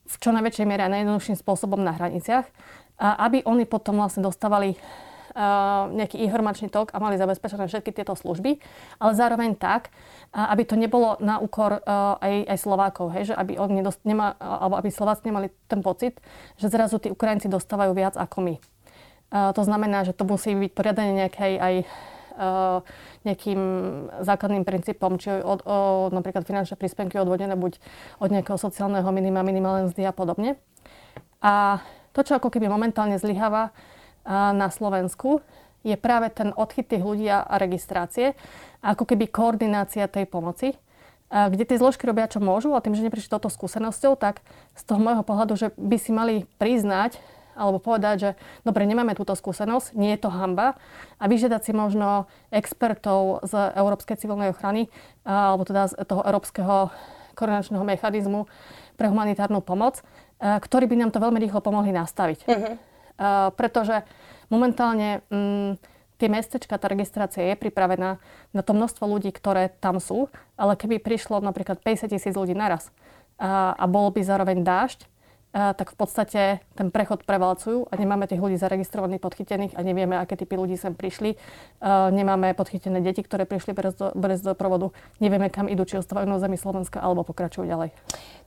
v 0.02 0.14
čo 0.16 0.30
najväčšej 0.32 0.64
miere 0.64 0.88
a 0.88 0.92
najjednoduchším 0.92 1.36
spôsobom 1.36 1.84
na 1.84 1.92
hraniciach, 1.92 2.48
aby 2.96 3.44
oni 3.44 3.68
potom 3.68 4.00
vlastne 4.00 4.24
dostávali 4.24 4.80
nejaký 5.92 6.20
informačný 6.28 6.68
tok 6.68 6.92
a 6.92 7.00
mali 7.00 7.16
zabezpečené 7.16 7.64
všetky 7.64 7.92
tieto 7.92 8.12
služby, 8.12 8.60
ale 9.00 9.12
zároveň 9.16 9.56
tak, 9.56 9.88
aby 10.32 10.64
to 10.64 10.76
nebolo 10.76 11.16
na 11.24 11.40
úkor 11.40 11.80
aj, 12.20 12.52
aj 12.52 12.58
Slovákov, 12.60 13.12
hej, 13.16 13.32
že 13.32 13.34
aby, 13.36 13.56
oni 13.56 13.80
nedost, 13.80 14.00
nema, 14.04 14.36
alebo 14.36 14.76
aby 14.76 14.92
Slováci 14.92 15.24
nemali 15.24 15.48
ten 15.68 15.80
pocit, 15.80 16.20
že 16.60 16.68
zrazu 16.68 17.00
tí 17.00 17.08
Ukrajinci 17.08 17.48
dostávajú 17.48 17.96
viac 17.96 18.16
ako 18.16 18.44
my. 18.44 18.54
To 19.32 19.62
znamená, 19.64 20.04
že 20.04 20.12
to 20.12 20.28
musí 20.28 20.52
byť 20.52 20.70
poriadanie 20.76 21.12
nejakej 21.24 21.54
aj 21.56 21.74
nejakým 23.28 23.60
základným 24.24 24.64
princípom, 24.64 25.20
či 25.20 25.44
od, 25.44 25.60
o, 25.68 26.08
napríklad 26.08 26.48
finančné 26.48 26.80
príspenky 26.80 27.20
odvodené 27.20 27.60
buď 27.60 27.76
od 28.24 28.32
nejakého 28.32 28.56
sociálneho 28.56 29.04
minima, 29.12 29.44
minimálnej 29.44 29.92
mzdy 29.92 30.08
a 30.08 30.16
podobne. 30.16 30.56
A 31.44 31.84
to, 32.16 32.24
čo 32.24 32.40
ako 32.40 32.48
keby 32.48 32.72
momentálne 32.72 33.20
zlyháva 33.20 33.76
na 34.28 34.72
Slovensku, 34.72 35.44
je 35.82 35.98
práve 35.98 36.30
ten 36.30 36.54
odchyt 36.54 36.86
tých 36.86 37.02
ľudí 37.02 37.26
a 37.26 37.42
registrácie, 37.58 38.38
ako 38.80 39.02
keby 39.02 39.26
koordinácia 39.26 40.06
tej 40.06 40.30
pomoci, 40.30 40.78
kde 41.28 41.64
tie 41.66 41.80
zložky 41.80 42.06
robia, 42.06 42.30
čo 42.30 42.38
môžu 42.38 42.76
a 42.76 42.84
tým, 42.84 42.94
že 42.94 43.02
neprišli 43.02 43.32
toto 43.32 43.50
skúsenosťou, 43.50 44.14
tak 44.14 44.46
z 44.78 44.82
toho 44.86 45.02
môjho 45.02 45.26
pohľadu, 45.26 45.58
že 45.58 45.68
by 45.74 45.96
si 45.98 46.14
mali 46.14 46.34
priznať, 46.60 47.18
alebo 47.56 47.78
povedať, 47.78 48.16
že 48.18 48.30
dobre, 48.66 48.88
nemáme 48.88 49.16
túto 49.16 49.36
skúsenosť, 49.36 49.94
nie 49.96 50.14
je 50.16 50.22
to 50.24 50.30
hamba 50.32 50.76
a 51.20 51.24
vyžiadať 51.28 51.60
si 51.62 51.72
možno 51.72 52.26
expertov 52.50 53.44
z 53.46 53.72
Európskej 53.76 54.16
civilnej 54.18 54.52
ochrany 54.52 54.88
alebo 55.22 55.62
teda 55.68 55.92
z 55.92 56.02
toho 56.04 56.22
Európskeho 56.24 56.90
koordinačného 57.34 57.84
mechanizmu 57.84 58.44
pre 58.96 59.08
humanitárnu 59.08 59.64
pomoc, 59.64 60.04
ktorí 60.38 60.84
by 60.90 60.96
nám 61.00 61.10
to 61.14 61.22
veľmi 61.22 61.38
rýchlo 61.40 61.64
pomohli 61.64 61.94
nastaviť. 61.94 62.38
Uh-huh. 62.44 62.74
Pretože 63.56 64.04
momentálne 64.52 65.24
m, 65.32 65.36
mm, 65.36 65.70
tie 66.20 66.28
mestečka, 66.30 66.78
tá 66.78 66.86
registrácia 66.86 67.50
je 67.50 67.58
pripravená 67.58 68.22
na 68.54 68.62
to 68.62 68.72
množstvo 68.74 69.10
ľudí, 69.10 69.34
ktoré 69.34 69.74
tam 69.82 69.98
sú, 69.98 70.30
ale 70.54 70.78
keby 70.78 71.02
prišlo 71.02 71.42
napríklad 71.42 71.82
50 71.82 72.14
tisíc 72.14 72.34
ľudí 72.38 72.54
naraz 72.54 72.94
a, 73.42 73.74
a 73.74 73.84
bol 73.90 74.06
by 74.14 74.22
zároveň 74.22 74.62
dážď, 74.62 75.10
tak 75.52 75.92
v 75.92 75.96
podstate 76.00 76.42
ten 76.72 76.88
prechod 76.88 77.28
prevalcujú 77.28 77.84
a 77.92 77.94
nemáme 78.00 78.24
tých 78.24 78.40
ľudí 78.40 78.56
zaregistrovaných, 78.56 79.20
podchytených 79.20 79.76
a 79.76 79.84
nevieme, 79.84 80.16
aké 80.16 80.40
typy 80.40 80.56
ľudí 80.56 80.80
sem 80.80 80.96
prišli. 80.96 81.36
Nemáme 81.84 82.56
podchytené 82.56 83.04
deti, 83.04 83.20
ktoré 83.20 83.44
prišli 83.44 83.76
bez, 83.76 83.92
do, 84.00 84.16
bez 84.16 84.40
doprovodu. 84.40 84.96
Nevieme, 85.20 85.52
kam 85.52 85.68
idú, 85.68 85.84
či 85.84 86.00
ostávajú 86.00 86.24
na 86.24 86.40
zemi 86.40 86.56
Slovenska 86.56 87.04
alebo 87.04 87.20
pokračujú 87.20 87.68
ďalej. 87.68 87.92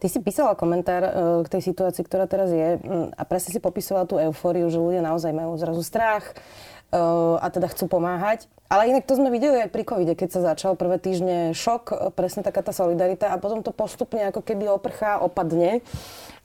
Ty 0.02 0.08
si 0.10 0.20
písala 0.26 0.58
komentár 0.58 1.06
e, 1.06 1.12
k 1.46 1.48
tej 1.54 1.62
situácii, 1.72 2.04
ktorá 2.04 2.26
teraz 2.26 2.50
je 2.50 2.82
a 3.14 3.24
presne 3.24 3.54
si 3.54 3.62
popisovala 3.62 4.10
tú 4.10 4.18
eufóriu, 4.18 4.66
že 4.74 4.82
ľudia 4.82 5.06
naozaj 5.06 5.30
majú 5.30 5.56
zrazu 5.62 5.86
strach 5.86 6.34
e, 6.34 6.34
a 7.38 7.48
teda 7.54 7.70
chcú 7.70 7.86
pomáhať. 7.86 8.50
Ale 8.66 8.90
inak 8.90 9.06
to 9.06 9.14
sme 9.14 9.30
videli 9.30 9.62
aj 9.62 9.70
pri 9.70 9.86
covide, 9.86 10.18
keď 10.18 10.30
sa 10.34 10.42
začal 10.54 10.74
prvé 10.74 10.98
týždne 10.98 11.54
šok, 11.54 12.12
presne 12.18 12.42
taká 12.42 12.66
tá 12.66 12.74
solidarita 12.74 13.30
a 13.30 13.38
potom 13.38 13.62
to 13.62 13.70
postupne 13.70 14.18
ako 14.26 14.42
keby 14.42 14.66
oprchá, 14.66 15.22
opadne. 15.22 15.86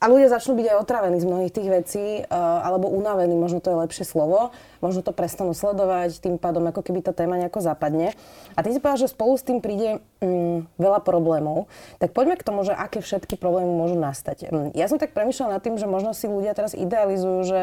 A 0.00 0.08
ľudia 0.08 0.32
začnú 0.32 0.56
byť 0.56 0.66
aj 0.68 0.80
otravení 0.80 1.16
z 1.20 1.28
mnohých 1.28 1.52
tých 1.52 1.68
vecí, 1.68 2.04
uh, 2.24 2.64
alebo 2.64 2.88
unavení, 2.88 3.36
možno 3.36 3.60
to 3.60 3.68
je 3.72 3.80
lepšie 3.84 4.04
slovo. 4.08 4.48
Možno 4.80 5.04
to 5.04 5.12
prestanú 5.12 5.52
sledovať, 5.52 6.24
tým 6.24 6.40
pádom 6.40 6.64
ako 6.68 6.80
keby 6.80 7.04
tá 7.04 7.12
téma 7.12 7.36
nejako 7.36 7.60
zapadne. 7.60 8.16
A 8.56 8.64
ty 8.64 8.72
si 8.72 8.80
povedal, 8.80 9.04
že 9.04 9.12
spolu 9.12 9.36
s 9.36 9.44
tým 9.44 9.60
príde 9.60 10.00
um, 10.24 10.64
veľa 10.80 11.04
problémov. 11.04 11.68
Tak 12.00 12.16
poďme 12.16 12.40
k 12.40 12.46
tomu, 12.48 12.64
že 12.64 12.72
aké 12.72 13.04
všetky 13.04 13.36
problémy 13.36 13.72
môžu 13.72 14.00
nastať. 14.00 14.48
Um, 14.48 14.72
ja 14.72 14.88
som 14.88 14.96
tak 14.96 15.12
premyšľala 15.12 15.60
nad 15.60 15.64
tým, 15.64 15.76
že 15.76 15.84
možno 15.84 16.16
si 16.16 16.28
ľudia 16.28 16.56
teraz 16.56 16.72
idealizujú, 16.72 17.38
že 17.44 17.60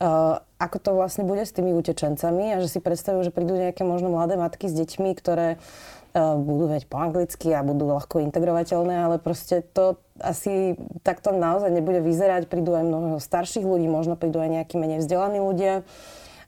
ako 0.00 0.76
to 0.80 0.90
vlastne 0.96 1.28
bude 1.28 1.44
s 1.44 1.52
tými 1.52 1.76
utečencami 1.76 2.56
a 2.56 2.64
že 2.64 2.72
si 2.72 2.80
predstavujú, 2.80 3.28
že 3.28 3.36
prídu 3.36 3.52
nejaké 3.52 3.84
možno 3.84 4.08
mladé 4.08 4.40
matky 4.40 4.72
s 4.72 4.72
deťmi, 4.72 5.12
ktoré 5.12 5.60
uh, 5.60 6.40
budú 6.40 6.72
veď 6.72 6.88
po 6.88 6.96
anglicky 6.96 7.52
a 7.52 7.60
budú 7.60 7.84
ľahko 7.84 8.24
integrovateľné, 8.24 8.96
ale 8.96 9.16
proste 9.20 9.60
to 9.60 10.00
asi 10.16 10.80
takto 11.04 11.36
naozaj 11.36 11.68
nebude 11.68 12.00
vyzerať. 12.00 12.48
Prídu 12.48 12.72
aj 12.72 12.84
mnoho 12.88 13.20
starších 13.20 13.64
ľudí, 13.64 13.92
možno 13.92 14.16
prídu 14.16 14.40
aj 14.40 14.64
nejakí 14.64 14.80
menej 14.80 15.04
vzdelaní 15.04 15.36
ľudia. 15.44 15.84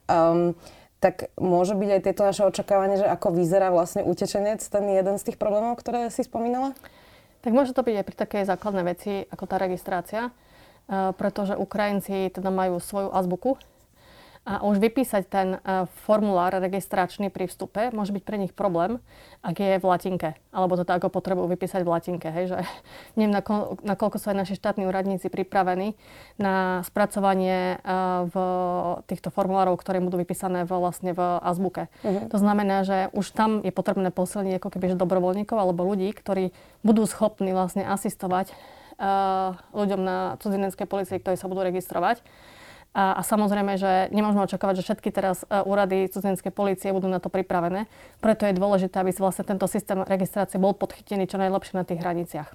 Um, 0.08 0.56
tak 1.02 1.34
môže 1.34 1.74
byť 1.74 1.90
aj 1.98 2.00
tieto 2.08 2.22
naše 2.22 2.46
očakávanie, 2.46 2.96
že 3.02 3.06
ako 3.10 3.34
vyzerá 3.34 3.74
vlastne 3.74 4.06
utečenec, 4.06 4.62
ten 4.62 4.84
jeden 4.86 5.18
z 5.18 5.26
tých 5.28 5.36
problémov, 5.36 5.76
ktoré 5.76 6.08
si 6.08 6.22
spomínala? 6.22 6.78
Tak 7.42 7.50
môže 7.50 7.74
to 7.74 7.82
byť 7.82 7.94
aj 8.00 8.06
pri 8.06 8.16
takej 8.16 8.42
základnej 8.46 8.84
veci, 8.86 9.12
ako 9.26 9.44
tá 9.50 9.58
registrácia, 9.58 10.30
pretože 10.90 11.56
Ukrajinci 11.56 12.30
teda 12.32 12.50
majú 12.50 12.82
svoju 12.82 13.10
azbuku, 13.14 13.56
a 14.42 14.58
už 14.66 14.82
vypísať 14.82 15.22
ten 15.30 15.48
e, 15.54 15.86
formulár 16.02 16.50
registračný 16.58 17.30
pri 17.30 17.46
vstupe 17.46 17.94
môže 17.94 18.10
byť 18.10 18.22
pre 18.26 18.42
nich 18.42 18.50
problém, 18.50 18.98
ak 19.38 19.54
je 19.54 19.78
v 19.78 19.86
latinke. 19.86 20.34
Alebo 20.50 20.74
to 20.74 20.82
ako 20.82 21.14
potrebujú 21.14 21.46
vypísať 21.54 21.86
v 21.86 21.92
latinke. 21.94 22.26
Hej, 22.26 22.50
že 22.50 22.58
neviem, 23.18 23.38
nakoľko 23.86 24.18
sú 24.18 24.34
aj 24.34 24.42
naši 24.42 24.58
štátni 24.58 24.90
úradníci 24.90 25.30
pripravení 25.30 25.94
na 26.42 26.82
spracovanie 26.82 27.78
e, 27.78 27.86
v 28.26 28.36
týchto 29.06 29.30
formulárov, 29.30 29.78
ktoré 29.78 30.02
budú 30.02 30.18
vypísané 30.18 30.66
v, 30.66 30.74
vlastne 30.74 31.14
v 31.14 31.22
azbuke. 31.38 31.86
Uh-huh. 32.02 32.26
To 32.34 32.38
znamená, 32.42 32.82
že 32.82 33.14
už 33.14 33.30
tam 33.38 33.62
je 33.62 33.70
potrebné 33.70 34.10
posilniť 34.10 34.58
ako 34.58 34.68
keby 34.74 34.90
že 34.90 34.96
dobrovoľníkov 34.98 35.54
alebo 35.54 35.86
ľudí, 35.86 36.10
ktorí 36.10 36.50
budú 36.82 37.06
schopní 37.06 37.54
vlastne 37.54 37.86
asistovať 37.86 38.50
ľuďom 39.74 40.00
na 40.00 40.38
cudzineckej 40.38 40.86
policii, 40.86 41.18
ktorí 41.18 41.34
sa 41.34 41.50
budú 41.50 41.66
registrovať 41.66 42.22
a, 42.92 43.16
a 43.18 43.22
samozrejme, 43.24 43.80
že 43.80 44.12
nemôžeme 44.12 44.44
očakávať, 44.44 44.84
že 44.84 44.86
všetky 44.92 45.08
teraz 45.10 45.48
uh, 45.48 45.64
úrady 45.64 46.12
cudzinskej 46.12 46.52
policie 46.52 46.92
budú 46.92 47.08
na 47.08 47.24
to 47.24 47.32
pripravené. 47.32 47.88
Preto 48.20 48.44
je 48.44 48.52
dôležité, 48.52 49.00
aby 49.00 49.16
vlastne 49.16 49.48
tento 49.48 49.64
systém 49.64 49.96
registrácie 50.04 50.60
bol 50.60 50.76
podchytený 50.76 51.24
čo 51.24 51.40
najlepšie 51.40 51.74
na 51.80 51.88
tých 51.88 52.04
hraniciach. 52.04 52.52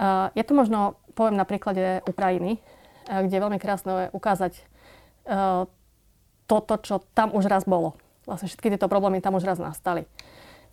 Uh, 0.00 0.32
je 0.32 0.42
to 0.48 0.56
možno, 0.56 0.96
poviem 1.12 1.36
na 1.36 1.44
príklade 1.44 2.00
Ukrajiny, 2.08 2.56
kde 3.10 3.34
je 3.36 3.42
veľmi 3.42 3.60
krásne 3.60 4.08
ukázať 4.14 4.64
toto, 6.46 6.74
čo 6.82 7.02
tam 7.14 7.34
už 7.34 7.46
raz 7.46 7.66
bolo. 7.66 7.94
Vlastne 8.26 8.46
všetky 8.46 8.70
tieto 8.70 8.86
problémy 8.86 9.22
tam 9.22 9.34
už 9.34 9.46
raz 9.46 9.58
nastali. 9.58 10.06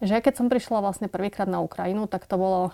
Že 0.02 0.22
keď 0.22 0.34
som 0.38 0.48
prišla 0.50 0.82
vlastne 0.82 1.10
prvýkrát 1.10 1.50
na 1.50 1.62
Ukrajinu, 1.62 2.06
tak 2.06 2.30
to 2.30 2.38
bolo, 2.38 2.74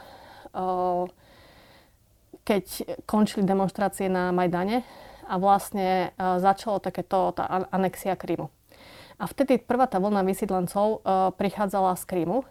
keď 2.43 2.99
končili 3.07 3.47
demonstrácie 3.47 4.11
na 4.11 4.35
Majdane, 4.35 4.83
a 5.27 5.35
vlastne 5.39 6.13
e, 6.13 6.37
začalo 6.39 6.83
takéto 6.83 7.31
tá 7.35 7.67
anexia 7.71 8.15
Krymu. 8.19 8.51
A 9.21 9.29
vtedy 9.29 9.61
prvá 9.61 9.87
tá 9.87 10.01
vlna 10.01 10.25
vysídlencov 10.25 10.99
e, 11.03 11.31
prichádzala 11.35 11.95
z 11.95 12.03
Krymu 12.05 12.43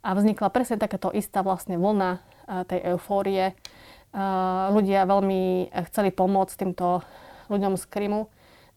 a 0.00 0.08
vznikla 0.16 0.48
presne 0.50 0.80
takáto 0.80 1.12
istá 1.14 1.44
vlastne 1.44 1.78
vlna 1.78 2.10
e, 2.16 2.20
tej 2.66 2.80
eufórie. 2.94 3.54
Ľudia 4.74 5.06
veľmi 5.06 5.70
chceli 5.86 6.10
pomôcť 6.10 6.54
týmto 6.58 6.98
ľuďom 7.46 7.78
z 7.78 7.84
Krymu, 7.86 8.26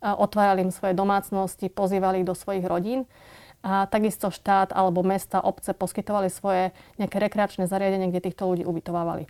otvárali 0.06 0.62
im 0.62 0.70
svoje 0.70 0.94
domácnosti, 0.94 1.74
pozývali 1.74 2.22
ich 2.22 2.30
do 2.30 2.38
svojich 2.38 2.62
rodín. 2.62 3.10
A 3.66 3.90
takisto 3.90 4.30
štát 4.30 4.78
alebo 4.78 5.02
mesta, 5.02 5.42
obce 5.42 5.74
poskytovali 5.74 6.30
svoje 6.30 6.70
nejaké 7.02 7.18
rekreačné 7.18 7.66
zariadenie, 7.66 8.14
kde 8.14 8.30
týchto 8.30 8.46
ľudí 8.46 8.62
ubytovávali. 8.62 9.26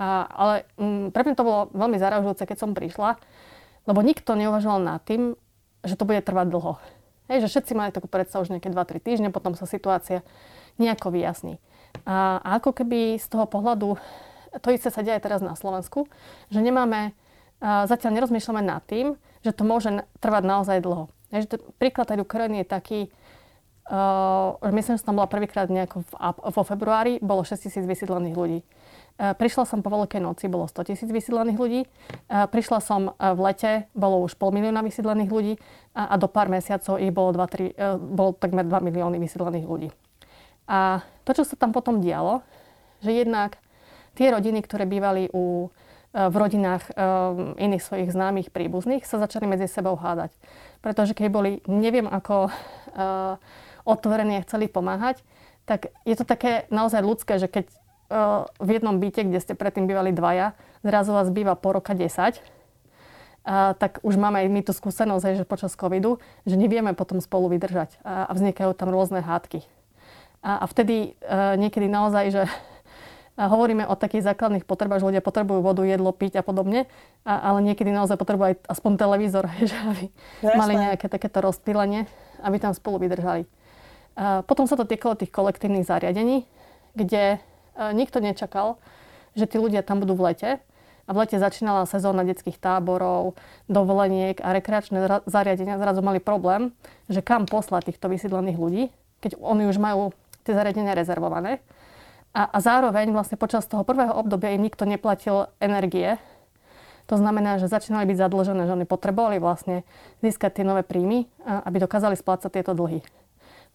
A, 0.00 0.24
ale 0.24 0.54
m, 0.80 1.12
mm, 1.12 1.12
pre 1.12 1.28
mňa 1.28 1.36
to 1.36 1.44
bolo 1.44 1.60
veľmi 1.76 2.00
zaražujúce, 2.00 2.48
keď 2.48 2.56
som 2.56 2.72
prišla, 2.72 3.20
lebo 3.84 4.00
nikto 4.00 4.32
neuvažoval 4.32 4.80
nad 4.80 5.04
tým, 5.04 5.36
že 5.84 6.00
to 6.00 6.08
bude 6.08 6.24
trvať 6.24 6.48
dlho. 6.48 6.80
Hej, 7.28 7.46
že 7.46 7.50
všetci 7.52 7.72
mali 7.76 7.92
takú 7.92 8.08
predstavu, 8.08 8.48
že 8.48 8.56
nejaké 8.56 8.72
2-3 8.72 8.96
týždne, 9.04 9.28
potom 9.28 9.52
sa 9.52 9.68
situácia 9.68 10.24
nejako 10.80 11.12
vyjasní. 11.12 11.60
A, 12.08 12.40
a 12.40 12.48
ako 12.58 12.72
keby 12.72 13.20
z 13.20 13.26
toho 13.28 13.44
pohľadu, 13.44 14.00
to 14.64 14.68
isté 14.72 14.88
sa 14.88 15.04
deje 15.04 15.20
teraz 15.20 15.44
na 15.44 15.54
Slovensku, 15.54 16.08
že 16.48 16.64
nemáme, 16.64 17.12
a 17.60 17.84
zatiaľ 17.84 18.16
nerozmýšľame 18.18 18.64
nad 18.64 18.80
tým, 18.88 19.20
že 19.44 19.52
to 19.52 19.68
môže 19.68 19.92
trvať 20.24 20.42
naozaj 20.48 20.80
dlho. 20.80 21.12
Hej, 21.30 21.46
že 21.46 21.48
to, 21.54 21.56
príklad 21.76 22.08
tej 22.08 22.24
Ukrajiny 22.24 22.64
je 22.64 22.66
taký, 22.66 23.00
uh, 23.92 24.56
myslím, 24.72 24.96
že 24.96 25.04
tam 25.04 25.20
bola 25.20 25.28
prvýkrát 25.28 25.68
nejako 25.68 26.02
v, 26.02 26.10
vo 26.56 26.62
februári, 26.64 27.20
bolo 27.20 27.44
6 27.44 27.68
tisíc 27.68 27.84
vysídlených 27.84 28.36
ľudí. 28.36 28.60
E, 29.20 29.36
prišla 29.36 29.68
som 29.68 29.84
po 29.84 29.92
Veľkej 29.92 30.24
noci, 30.24 30.48
bolo 30.48 30.64
100 30.64 30.88
tisíc 30.88 31.10
vysídlených 31.12 31.60
ľudí. 31.60 31.80
E, 31.84 31.88
prišla 32.48 32.80
som 32.80 33.12
e, 33.12 33.36
v 33.36 33.40
lete, 33.44 33.72
bolo 33.92 34.24
už 34.24 34.32
pol 34.40 34.48
milióna 34.48 34.80
vysídlených 34.80 35.28
ľudí 35.28 35.54
a, 35.92 36.16
do 36.16 36.24
pár 36.24 36.48
mesiacov 36.48 36.96
ich 36.96 37.12
bolo, 37.12 37.36
2, 37.36 37.76
3, 37.76 38.00
bolo 38.00 38.32
takmer 38.32 38.64
2 38.64 38.80
milióny 38.80 39.20
vysídlených 39.20 39.66
ľudí. 39.68 39.88
A 40.64 41.04
to, 41.28 41.36
čo 41.36 41.44
sa 41.44 41.60
tam 41.60 41.76
potom 41.76 42.00
dialo, 42.00 42.40
že 43.04 43.12
jednak 43.12 43.60
tie 44.16 44.32
rodiny, 44.32 44.64
ktoré 44.64 44.88
bývali 44.88 45.28
u, 45.34 45.68
v 46.14 46.34
rodinách 46.34 46.94
iných 47.58 47.82
svojich 47.82 48.10
známych 48.14 48.54
príbuzných, 48.54 49.02
sa 49.02 49.18
začali 49.18 49.50
medzi 49.50 49.66
sebou 49.66 49.98
hádať. 49.98 50.30
Pretože 50.78 51.14
keď 51.14 51.26
boli, 51.26 51.50
neviem 51.66 52.06
ako 52.06 52.50
uh, 52.50 53.34
otvorení 53.82 54.38
a 54.38 54.44
chceli 54.46 54.70
pomáhať, 54.70 55.22
tak 55.70 55.94
je 56.02 56.14
to 56.18 56.26
také 56.26 56.66
naozaj 56.70 57.02
ľudské, 57.02 57.38
že 57.38 57.46
keď 57.46 57.70
v 58.58 58.68
jednom 58.68 58.98
byte, 58.98 59.22
kde 59.22 59.38
ste 59.38 59.54
predtým 59.54 59.86
bývali 59.86 60.10
dvaja, 60.10 60.58
zrazu 60.82 61.14
vás 61.14 61.30
býva 61.30 61.54
po 61.54 61.78
roka 61.78 61.94
10, 61.94 62.42
a, 63.40 63.72
tak 63.78 64.02
už 64.04 64.20
máme 64.20 64.44
aj 64.44 64.48
my 64.52 64.60
tú 64.66 64.72
skúsenosť, 64.76 65.40
že 65.40 65.48
počas 65.48 65.72
covidu, 65.72 66.20
že 66.44 66.60
nevieme 66.60 66.92
potom 66.92 67.22
spolu 67.22 67.48
vydržať 67.56 67.96
a, 68.04 68.28
a 68.28 68.32
vznikajú 68.36 68.76
tam 68.76 68.92
rôzne 68.92 69.24
hádky. 69.24 69.64
A, 70.44 70.60
a 70.60 70.64
vtedy 70.68 71.16
e, 71.16 71.34
niekedy 71.56 71.88
naozaj, 71.88 72.24
že 72.34 72.42
a 73.40 73.48
hovoríme 73.48 73.88
o 73.88 73.96
takých 73.96 74.28
základných 74.28 74.68
potrebách, 74.68 75.00
že 75.00 75.08
ľudia 75.08 75.24
potrebujú 75.24 75.64
vodu, 75.64 75.80
jedlo, 75.80 76.12
piť 76.12 76.36
a 76.36 76.44
podobne, 76.44 76.84
a, 77.24 77.40
ale 77.48 77.64
niekedy 77.64 77.88
naozaj 77.88 78.20
potrebujú 78.20 78.52
aj 78.52 78.56
aspoň 78.68 78.92
televízor, 79.00 79.48
že 79.70 79.76
aby 79.80 80.04
Jasné. 80.44 80.58
mali 80.60 80.74
nejaké 80.76 81.08
takéto 81.08 81.40
rozptýlenie, 81.40 82.04
aby 82.44 82.56
tam 82.60 82.76
spolu 82.76 83.00
vydržali. 83.00 83.48
A 84.20 84.44
potom 84.44 84.68
sa 84.68 84.76
to 84.76 84.84
týkalo 84.84 85.16
tých 85.16 85.32
kolektívnych 85.32 85.88
zariadení, 85.88 86.44
kde 86.92 87.40
nikto 87.76 88.18
nečakal, 88.22 88.80
že 89.34 89.46
tí 89.46 89.56
ľudia 89.60 89.86
tam 89.86 90.02
budú 90.02 90.18
v 90.18 90.32
lete. 90.32 90.50
A 91.06 91.10
v 91.10 91.26
lete 91.26 91.42
začínala 91.42 91.90
sezóna 91.90 92.22
detských 92.22 92.54
táborov, 92.62 93.34
dovoleniek 93.66 94.38
a 94.38 94.54
rekreačné 94.54 95.26
zariadenia 95.26 95.74
zrazu 95.74 96.06
mali 96.06 96.22
problém, 96.22 96.70
že 97.10 97.18
kam 97.18 97.50
poslať 97.50 97.90
týchto 97.90 98.06
vysídlených 98.06 98.58
ľudí, 98.58 98.94
keď 99.18 99.34
oni 99.42 99.66
už 99.66 99.82
majú 99.82 100.14
tie 100.46 100.54
zariadenia 100.54 100.94
rezervované. 100.94 101.58
A, 102.30 102.46
a 102.46 102.58
zároveň 102.62 103.10
vlastne 103.10 103.34
počas 103.34 103.66
toho 103.66 103.82
prvého 103.82 104.14
obdobia 104.14 104.54
im 104.54 104.62
nikto 104.62 104.86
neplatil 104.86 105.50
energie. 105.58 106.14
To 107.10 107.18
znamená, 107.18 107.58
že 107.58 107.66
začínali 107.66 108.06
byť 108.06 108.30
zadlžené, 108.30 108.70
že 108.70 108.74
oni 108.78 108.86
potrebovali 108.86 109.42
vlastne 109.42 109.82
získať 110.22 110.62
tie 110.62 110.64
nové 110.64 110.86
príjmy, 110.86 111.26
aby 111.42 111.82
dokázali 111.82 112.14
splácať 112.14 112.54
tieto 112.54 112.70
dlhy. 112.70 113.02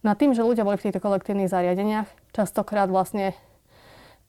Na 0.00 0.16
tým, 0.16 0.32
že 0.32 0.40
ľudia 0.40 0.64
boli 0.64 0.80
v 0.80 0.88
týchto 0.88 1.04
kolektívnych 1.04 1.52
zariadeniach, 1.52 2.08
častokrát 2.32 2.88
vlastne 2.88 3.36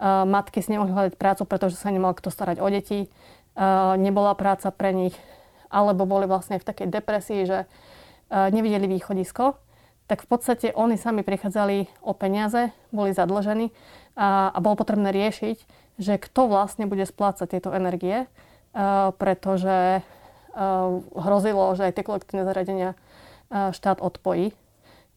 matky 0.01 0.61
si 0.61 0.73
nemohli 0.73 0.93
hľadať 0.93 1.15
prácu, 1.17 1.43
pretože 1.49 1.77
sa 1.77 1.89
nemal 1.89 2.13
kto 2.13 2.29
starať 2.29 2.61
o 2.61 2.67
deti, 2.69 3.09
nebola 3.97 4.37
práca 4.37 4.69
pre 4.69 4.93
nich, 4.93 5.17
alebo 5.73 6.05
boli 6.05 6.29
vlastne 6.29 6.61
v 6.61 6.67
takej 6.67 6.87
depresii, 6.93 7.41
že 7.49 7.65
nevideli 8.29 8.85
východisko, 8.85 9.57
tak 10.07 10.23
v 10.23 10.27
podstate 10.29 10.67
oni 10.71 10.95
sami 10.95 11.25
prichádzali 11.25 11.89
o 12.05 12.13
peniaze, 12.15 12.71
boli 12.95 13.11
zadlžení 13.11 13.75
a, 14.15 14.53
a 14.53 14.57
bolo 14.61 14.79
potrebné 14.79 15.11
riešiť, 15.11 15.57
že 15.97 16.21
kto 16.21 16.47
vlastne 16.47 16.85
bude 16.85 17.03
splácať 17.03 17.57
tieto 17.57 17.73
energie, 17.73 18.29
pretože 19.17 20.05
hrozilo, 21.17 21.73
že 21.73 21.89
aj 21.89 21.93
tie 21.97 22.05
kolektívne 22.05 22.45
zariadenia 22.45 22.93
štát 23.49 24.01
odpojí. 24.01 24.53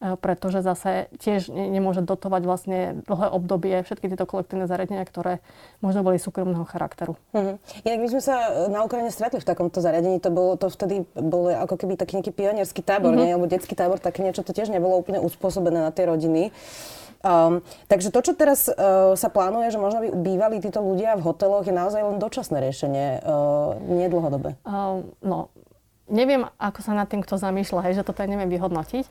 Pretože 0.00 0.64
zase 0.64 1.12
tiež 1.20 1.52
nemôže 1.52 2.00
dotovať 2.00 2.42
vlastne 2.48 2.78
dlhé 3.04 3.28
obdobie 3.28 3.76
všetky 3.84 4.08
tieto 4.08 4.24
kolektívne 4.24 4.64
zariadenia, 4.64 5.04
ktoré 5.04 5.44
možno 5.84 6.00
boli 6.00 6.16
súkromného 6.16 6.64
charakteru. 6.64 7.20
Uh-huh. 7.36 7.60
Inak 7.84 8.00
my 8.00 8.08
sme 8.08 8.22
sa 8.24 8.66
na 8.72 8.80
Ukrajine 8.80 9.12
stretli 9.12 9.44
v 9.44 9.48
takomto 9.48 9.84
zariadení, 9.84 10.16
to 10.16 10.32
bolo 10.32 10.56
to 10.56 10.72
vtedy 10.72 11.04
bol 11.12 11.52
ako 11.52 11.76
keby 11.76 12.00
taký 12.00 12.16
nejaký 12.16 12.32
pionierský 12.32 12.80
tábor, 12.80 13.12
uh-huh. 13.12 13.28
nie? 13.28 13.36
alebo 13.36 13.44
detský 13.44 13.76
tábor, 13.76 14.00
tak 14.00 14.16
niečo 14.24 14.40
to 14.40 14.56
tiež 14.56 14.72
nebolo 14.72 14.96
úplne 14.96 15.20
uspôsobené 15.20 15.84
na 15.84 15.92
tie 15.92 16.08
rodiny. 16.08 16.48
Um, 17.20 17.60
takže 17.84 18.08
to, 18.08 18.24
čo 18.24 18.32
teraz 18.32 18.72
uh, 18.72 19.12
sa 19.12 19.28
plánuje, 19.28 19.68
že 19.68 19.76
možno 19.76 20.00
by 20.00 20.08
bývali 20.24 20.56
títo 20.64 20.80
ľudia 20.80 21.20
v 21.20 21.28
hoteloch, 21.28 21.68
je 21.68 21.76
naozaj 21.76 22.00
len 22.00 22.16
dočasné 22.16 22.56
riešenie, 22.64 23.20
uh, 23.20 23.76
nie 23.84 24.08
dlhodobé. 24.08 24.56
Uh, 24.64 25.04
no, 25.20 25.52
neviem, 26.08 26.48
ako 26.56 26.80
sa 26.80 26.96
nad 26.96 27.12
tým 27.12 27.20
kto 27.20 27.36
zamýšľa, 27.36 27.92
hej, 27.92 28.00
že 28.00 28.06
toto 28.08 28.24
neviem 28.24 28.48
vyhodnotiť, 28.48 29.04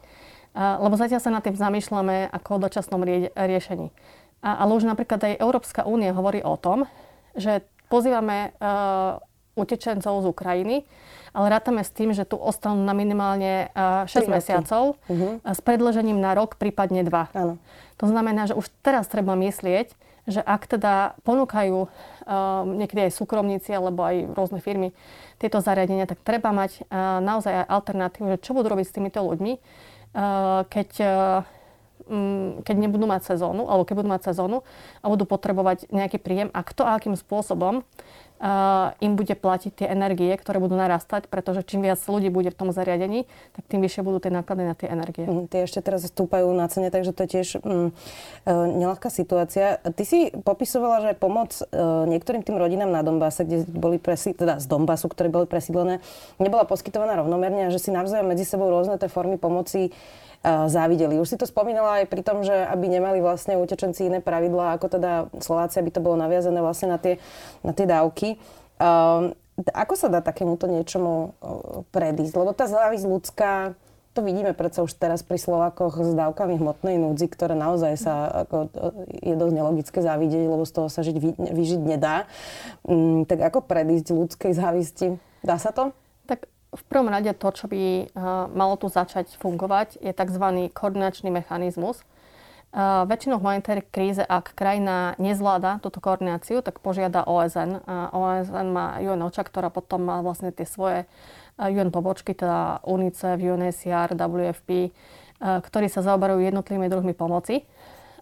lebo 0.57 0.95
zatiaľ 0.97 1.21
sa 1.21 1.31
nad 1.33 1.45
tým 1.45 1.55
zamýšľame 1.55 2.33
ako 2.33 2.49
o 2.57 2.61
dočasnom 2.65 3.01
rie- 3.05 3.33
riešení. 3.33 3.93
A, 4.39 4.63
ale 4.63 4.71
už 4.75 4.87
napríklad 4.87 5.19
aj 5.19 5.39
Európska 5.39 5.83
únia 5.83 6.15
hovorí 6.15 6.39
o 6.39 6.55
tom, 6.55 6.87
že 7.35 7.61
pozývame 7.91 8.55
uh, 8.57 9.19
utečencov 9.59 10.23
z 10.23 10.25
Ukrajiny, 10.31 10.77
ale 11.35 11.45
rátame 11.51 11.83
s 11.83 11.91
tým, 11.91 12.15
že 12.15 12.25
tu 12.25 12.39
ostanú 12.39 12.81
na 12.81 12.95
minimálne 12.95 13.69
6 13.75 14.09
uh, 14.09 14.29
mesiacov 14.31 14.83
uh-huh. 15.05 15.43
s 15.43 15.59
predložením 15.61 16.17
na 16.17 16.33
rok, 16.33 16.55
prípadne 16.55 17.03
2. 17.03 17.11
Áno. 17.35 17.59
To 17.99 18.05
znamená, 18.07 18.47
že 18.47 18.55
už 18.55 18.71
teraz 18.81 19.11
treba 19.11 19.35
myslieť, 19.35 19.91
že 20.29 20.41
ak 20.45 20.69
teda 20.69 21.17
ponúkajú 21.25 21.77
um, 21.83 21.89
niekedy 22.77 23.09
aj 23.09 23.17
súkromníci 23.17 23.73
alebo 23.73 24.05
aj 24.05 24.29
rôzne 24.37 24.61
firmy 24.61 24.93
tieto 25.41 25.57
zariadenia, 25.59 26.05
tak 26.05 26.21
treba 26.21 26.53
mať 26.53 26.85
uh, 26.85 27.19
naozaj 27.19 27.65
aj 27.65 27.69
alternatívu, 27.69 28.25
že 28.37 28.43
čo 28.45 28.53
budú 28.53 28.69
robiť 28.71 28.85
s 28.85 28.95
týmito 28.95 29.19
ľuďmi, 29.25 29.53
keď, 30.69 30.89
uh, 31.05 31.45
um, 32.09 32.59
keď 32.65 32.75
nebudú 32.75 33.05
mať 33.05 33.35
sezónu, 33.35 33.69
alebo 33.69 33.85
keď 33.85 33.95
budú 34.01 34.09
mať 34.09 34.21
sezónu 34.33 34.65
a 34.99 35.05
budú 35.07 35.29
potrebovať 35.29 35.89
nejaký 35.93 36.17
príjem 36.17 36.49
a 36.51 36.65
kto 36.65 36.83
a 36.83 36.97
akým 36.97 37.13
spôsobom 37.13 37.85
im 39.03 39.13
bude 39.19 39.35
platiť 39.35 39.83
tie 39.83 39.87
energie, 39.91 40.31
ktoré 40.39 40.63
budú 40.63 40.79
narastať, 40.79 41.27
pretože 41.27 41.67
čím 41.67 41.83
viac 41.83 41.99
ľudí 42.07 42.31
bude 42.31 42.55
v 42.55 42.57
tom 42.57 42.69
zariadení, 42.71 43.27
tak 43.51 43.63
tým 43.67 43.83
vyššie 43.83 43.99
budú 43.99 44.23
tie 44.23 44.31
náklady 44.31 44.63
na 44.63 44.75
tie 44.79 44.87
energie. 44.87 45.27
Mm, 45.27 45.51
tie 45.51 45.67
ešte 45.67 45.83
teraz 45.83 46.07
stúpajú 46.07 46.47
na 46.55 46.71
cene, 46.71 46.87
takže 46.87 47.11
to 47.11 47.27
je 47.27 47.29
tiež 47.35 47.47
mm, 47.59 47.67
uh, 47.67 47.89
nelahká 48.79 49.11
situácia. 49.11 49.83
Ty 49.83 50.03
si 50.07 50.31
popisovala, 50.31 51.11
že 51.11 51.19
pomoc 51.19 51.51
uh, 51.59 52.07
niektorým 52.07 52.47
tým 52.47 52.55
rodinám 52.55 52.87
na 52.87 53.03
Dombase, 53.03 53.43
kde 53.43 53.67
boli 53.67 53.99
presi- 53.99 54.31
teda 54.31 54.63
z 54.63 54.65
Dombasu, 54.71 55.11
ktoré 55.11 55.27
boli 55.27 55.43
presídlené, 55.43 55.99
nebola 56.39 56.63
poskytovaná 56.63 57.19
rovnomerne 57.19 57.67
a 57.67 57.73
že 57.75 57.83
si 57.83 57.91
navzájom 57.91 58.31
medzi 58.31 58.47
sebou 58.47 58.71
rôzne 58.71 58.95
tie 58.95 59.11
formy 59.11 59.35
pomoci 59.35 59.91
závideli. 60.43 61.19
Už 61.19 61.35
si 61.35 61.37
to 61.37 61.43
spomínala 61.43 62.03
aj 62.03 62.05
pri 62.07 62.23
tom, 62.23 62.47
že 62.47 62.55
aby 62.55 62.87
nemali 62.87 63.19
vlastne 63.19 63.59
utečenci 63.59 64.07
iné 64.07 64.19
pravidlá, 64.23 64.79
ako 64.79 64.87
teda 64.87 65.11
Slováci, 65.43 65.83
aby 65.83 65.91
to 65.91 65.99
bolo 65.99 66.15
naviazané 66.15 66.63
vlastne 66.63 66.95
na 66.95 66.99
tie, 66.99 67.19
na 67.59 67.75
tie 67.75 67.83
dávky. 67.83 68.39
Um, 68.79 69.35
ako 69.59 69.93
sa 69.99 70.07
dá 70.07 70.23
takémuto 70.23 70.71
niečomu 70.71 71.35
predísť? 71.91 72.33
Lebo 72.39 72.55
tá 72.55 72.71
závisť 72.71 73.03
ľudská, 73.03 73.75
to 74.15 74.23
vidíme 74.23 74.55
predsa 74.55 74.79
už 74.87 74.95
teraz 74.95 75.19
pri 75.19 75.35
Slovákoch 75.35 75.99
s 75.99 76.15
dávkami 76.15 76.55
hmotnej 76.55 76.95
núdzi, 76.95 77.27
ktoré 77.27 77.59
naozaj 77.59 77.99
sa 77.99 78.47
ako, 78.47 78.71
je 79.19 79.35
dosť 79.35 79.53
nelogické 79.59 79.99
závidieť, 79.99 80.47
lebo 80.47 80.63
z 80.63 80.71
toho 80.71 80.87
sa 80.87 81.03
žiť, 81.03 81.35
vyžiť 81.35 81.81
nedá. 81.83 82.31
Um, 82.87 83.27
tak 83.27 83.43
ako 83.43 83.67
predísť 83.67 84.15
ľudskej 84.15 84.55
závisti? 84.55 85.19
Dá 85.43 85.59
sa 85.59 85.75
to? 85.75 85.91
Tak 86.23 86.47
v 86.69 86.83
prvom 86.85 87.09
rade 87.09 87.33
to, 87.33 87.49
čo 87.49 87.65
by 87.65 87.81
uh, 87.81 88.45
malo 88.53 88.77
tu 88.77 88.89
začať 88.89 89.33
fungovať, 89.41 89.97
je 90.01 90.13
tzv. 90.13 90.45
koordinačný 90.69 91.33
mechanizmus. 91.33 92.05
Uh, 92.69 93.09
väčšinou 93.09 93.41
v 93.41 93.43
humanitárnej 93.49 93.89
kríze, 93.89 94.21
ak 94.21 94.53
krajina 94.53 95.17
nezvláda 95.17 95.81
túto 95.81 95.97
koordináciu, 95.97 96.61
tak 96.61 96.77
požiada 96.85 97.25
OSN. 97.25 97.81
A 97.89 98.13
OSN 98.13 98.69
má 98.69 99.01
UNOČA, 99.01 99.41
ktorá 99.41 99.73
potom 99.73 100.05
má 100.05 100.21
vlastne 100.21 100.53
tie 100.53 100.69
svoje 100.69 101.09
UN 101.57 101.89
pobočky, 101.89 102.37
teda 102.37 102.85
UNICEF, 102.85 103.41
UNHCR, 103.41 104.15
WFP, 104.15 104.93
ktorí 105.41 105.87
sa 105.91 106.05
zaoberajú 106.05 106.39
jednotlivými 106.39 106.87
druhmi 106.87 107.11
pomoci 107.11 107.67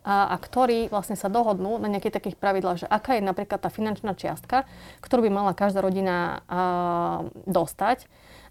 a, 0.08 0.32
a 0.32 0.36
ktorí 0.40 0.88
vlastne 0.88 1.20
sa 1.20 1.28
dohodnú 1.28 1.76
na 1.84 1.92
nejakých 1.92 2.16
takých 2.16 2.40
pravidlách, 2.40 2.86
že 2.86 2.88
aká 2.88 3.20
je 3.20 3.28
napríklad 3.28 3.60
tá 3.60 3.68
finančná 3.68 4.16
čiastka, 4.16 4.64
ktorú 5.04 5.28
by 5.28 5.32
mala 5.34 5.52
každá 5.52 5.84
rodina 5.84 6.40
uh, 6.48 7.28
dostať 7.44 8.08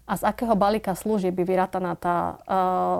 a 0.07 0.13
z 0.15 0.23
akého 0.23 0.55
balíka 0.55 0.95
služieb 0.95 1.35
by 1.35 1.43
vyrátaná 1.43 1.99
tá, 1.99 2.39
uh, 2.47 2.99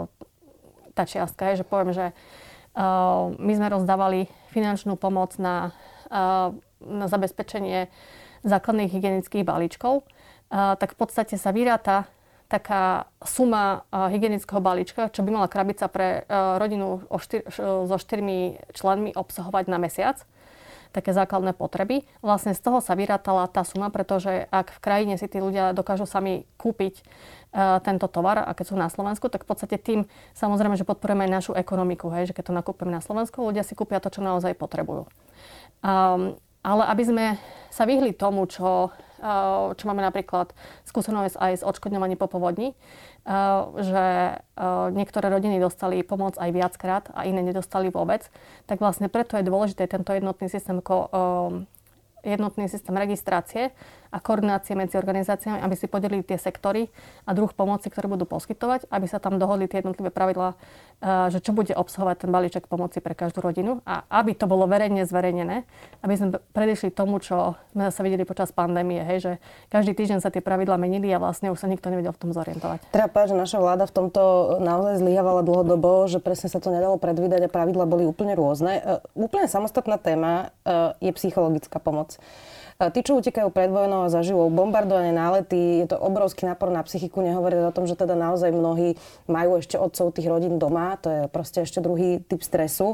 tá 0.91 1.07
čiastka. 1.07 1.55
Je, 1.55 1.63
že 1.63 1.65
poviem, 1.65 1.95
že 1.95 2.11
uh, 2.11 3.31
my 3.39 3.51
sme 3.55 3.71
rozdávali 3.71 4.27
finančnú 4.51 4.99
pomoc 4.99 5.39
na, 5.39 5.71
uh, 6.11 6.51
na 6.83 7.05
zabezpečenie 7.07 7.87
základných 8.45 8.93
hygienických 8.93 9.43
balíčkov, 9.43 10.05
tak 10.47 10.95
v 10.95 10.97
podstate 11.03 11.35
sa 11.35 11.51
vyráta 11.51 12.07
taká 12.47 13.11
suma 13.19 13.83
hygienického 13.91 14.63
balíčka, 14.63 15.11
čo 15.11 15.19
by 15.25 15.35
mala 15.35 15.51
krabica 15.51 15.91
pre 15.91 16.23
rodinu 16.31 17.03
o 17.11 17.17
štyr, 17.19 17.43
so 17.59 17.97
štyrmi 17.97 18.71
členmi 18.71 19.11
obsahovať 19.11 19.67
na 19.67 19.81
mesiac 19.81 20.23
také 20.91 21.11
základné 21.15 21.55
potreby. 21.55 22.07
Vlastne 22.19 22.55
z 22.55 22.61
toho 22.61 22.83
sa 22.83 22.93
vyrátala 22.93 23.47
tá 23.47 23.63
suma, 23.67 23.87
pretože 23.89 24.47
ak 24.51 24.75
v 24.75 24.79
krajine 24.83 25.13
si 25.15 25.27
tí 25.27 25.39
ľudia 25.39 25.71
dokážu 25.71 26.05
sami 26.05 26.47
kúpiť 26.59 27.01
uh, 27.01 27.79
tento 27.83 28.07
tovar, 28.11 28.43
a 28.43 28.51
keď 28.51 28.65
sú 28.71 28.75
na 28.75 28.91
Slovensku, 28.91 29.27
tak 29.27 29.43
v 29.43 29.49
podstate 29.53 29.77
tým 29.77 30.05
samozrejme, 30.33 30.75
že 30.75 30.87
podporujeme 30.87 31.27
aj 31.27 31.31
našu 31.31 31.53
ekonomiku, 31.55 32.11
hej, 32.13 32.31
že 32.31 32.35
keď 32.35 32.51
to 32.51 32.57
nakúpime 32.57 32.91
na 32.91 33.03
Slovensku, 33.03 33.43
ľudia 33.43 33.65
si 33.65 33.73
kúpia 33.73 34.03
to, 34.03 34.11
čo 34.11 34.25
naozaj 34.25 34.55
potrebujú. 34.55 35.07
Um, 35.85 36.35
ale 36.65 36.83
aby 36.91 37.03
sme 37.07 37.25
sa 37.71 37.87
vyhli 37.87 38.11
tomu, 38.11 38.43
čo, 38.49 38.91
čo 39.73 39.83
máme 39.89 40.05
napríklad 40.05 40.53
skúsenosť 40.85 41.35
aj 41.37 41.51
s 41.59 41.65
odškodňovaním 41.65 42.17
po 42.17 42.29
povodni, 42.29 42.77
Eh, 43.27 43.63
že 43.83 44.03
eh, 44.39 44.87
niektoré 44.95 45.27
rodiny 45.27 45.59
dostali 45.59 45.99
pomoc 45.99 46.39
aj 46.39 46.47
viackrát 46.47 47.11
a 47.11 47.27
iné 47.27 47.43
nedostali 47.43 47.91
vôbec, 47.91 48.23
tak 48.71 48.79
vlastne 48.79 49.11
preto 49.11 49.35
je 49.35 49.43
dôležité 49.43 49.83
tento 49.83 50.15
jednotný 50.15 50.47
systém 50.47 50.79
eh, 50.79 51.51
jednotný 52.23 52.71
systém 52.71 52.95
registrácie 52.95 53.75
a 54.11 54.17
koordinácie 54.19 54.73
medzi 54.73 54.95
organizáciami, 54.95 55.59
aby 55.61 55.75
si 55.75 55.85
podelili 55.85 56.23
tie 56.23 56.39
sektory 56.39 56.87
a 57.27 57.31
druh 57.31 57.51
pomoci, 57.51 57.91
ktoré 57.91 58.09
budú 58.09 58.25
poskytovať, 58.25 58.89
aby 58.91 59.05
sa 59.05 59.21
tam 59.21 59.37
dohodli 59.37 59.69
tie 59.69 59.83
jednotlivé 59.83 60.09
pravidlá, 60.09 60.55
eh, 60.55 61.27
že 61.31 61.39
čo 61.43 61.51
bude 61.53 61.71
obsahovať 61.75 62.27
ten 62.27 62.29
balíček 62.33 62.65
pomoci 62.65 62.99
pre 63.03 63.13
každú 63.13 63.43
rodinu 63.43 63.85
a 63.85 64.07
aby 64.09 64.33
to 64.33 64.49
bolo 64.49 64.65
verejne 64.65 65.03
zverejnené, 65.05 65.67
aby 66.01 66.13
sme 66.17 66.39
predišli 66.51 66.91
tomu, 66.91 67.19
čo 67.21 67.59
sme 67.71 67.93
sa 67.93 68.01
videli 68.01 68.25
počas 68.25 68.49
pandémie, 68.51 69.03
hej, 69.03 69.17
že 69.21 69.31
každý 69.69 69.93
týždeň 69.93 70.19
sa 70.23 70.33
tie 70.33 70.41
pravidlá 70.41 70.79
menili 70.79 71.11
a 71.13 71.21
vlastne 71.21 71.53
už 71.53 71.59
sa 71.59 71.67
nikto 71.69 71.91
nevedel 71.91 72.15
v 72.15 72.21
tom 72.21 72.31
zorientovať. 72.33 72.89
Treba 72.89 73.27
že 73.27 73.35
naša 73.35 73.59
vláda 73.59 73.85
v 73.85 73.93
tomto 73.93 74.21
naozaj 74.63 75.03
zlyhávala 75.03 75.43
dlhodobo, 75.43 76.07
že 76.07 76.23
presne 76.23 76.47
sa 76.47 76.63
to 76.63 76.71
nedalo 76.71 76.95
predvídať 76.95 77.47
a 77.47 77.53
pravidla 77.53 77.85
boli 77.89 78.07
úplne 78.07 78.33
rôzne. 78.33 78.79
Uh, 78.79 79.01
úplne 79.17 79.45
samostatná 79.51 79.99
téma 79.99 80.53
uh, 80.63 80.95
je 81.03 81.11
psychologická 81.15 81.77
pomoc. 81.77 82.15
Tí, 82.77 82.99
čo 83.01 83.17
utekajú 83.17 83.49
pred 83.49 83.73
vojnou 83.73 84.05
a 84.05 84.13
zažívajú 84.13 84.53
bombardovanie, 84.53 85.09
nálety, 85.09 85.81
je 85.81 85.89
to 85.89 85.97
obrovský 85.97 86.45
nápor 86.45 86.69
na 86.69 86.85
psychiku. 86.85 87.25
Nehovoriť 87.25 87.57
o 87.65 87.73
tom, 87.73 87.89
že 87.89 87.97
teda 87.97 88.13
naozaj 88.13 88.53
mnohí 88.53 88.93
majú 89.25 89.57
ešte 89.57 89.81
otcov 89.81 90.13
tých 90.13 90.29
rodín 90.29 90.61
doma. 90.61 90.93
To 91.01 91.09
je 91.09 91.21
proste 91.25 91.65
ešte 91.65 91.81
druhý 91.81 92.21
typ 92.21 92.45
stresu. 92.45 92.93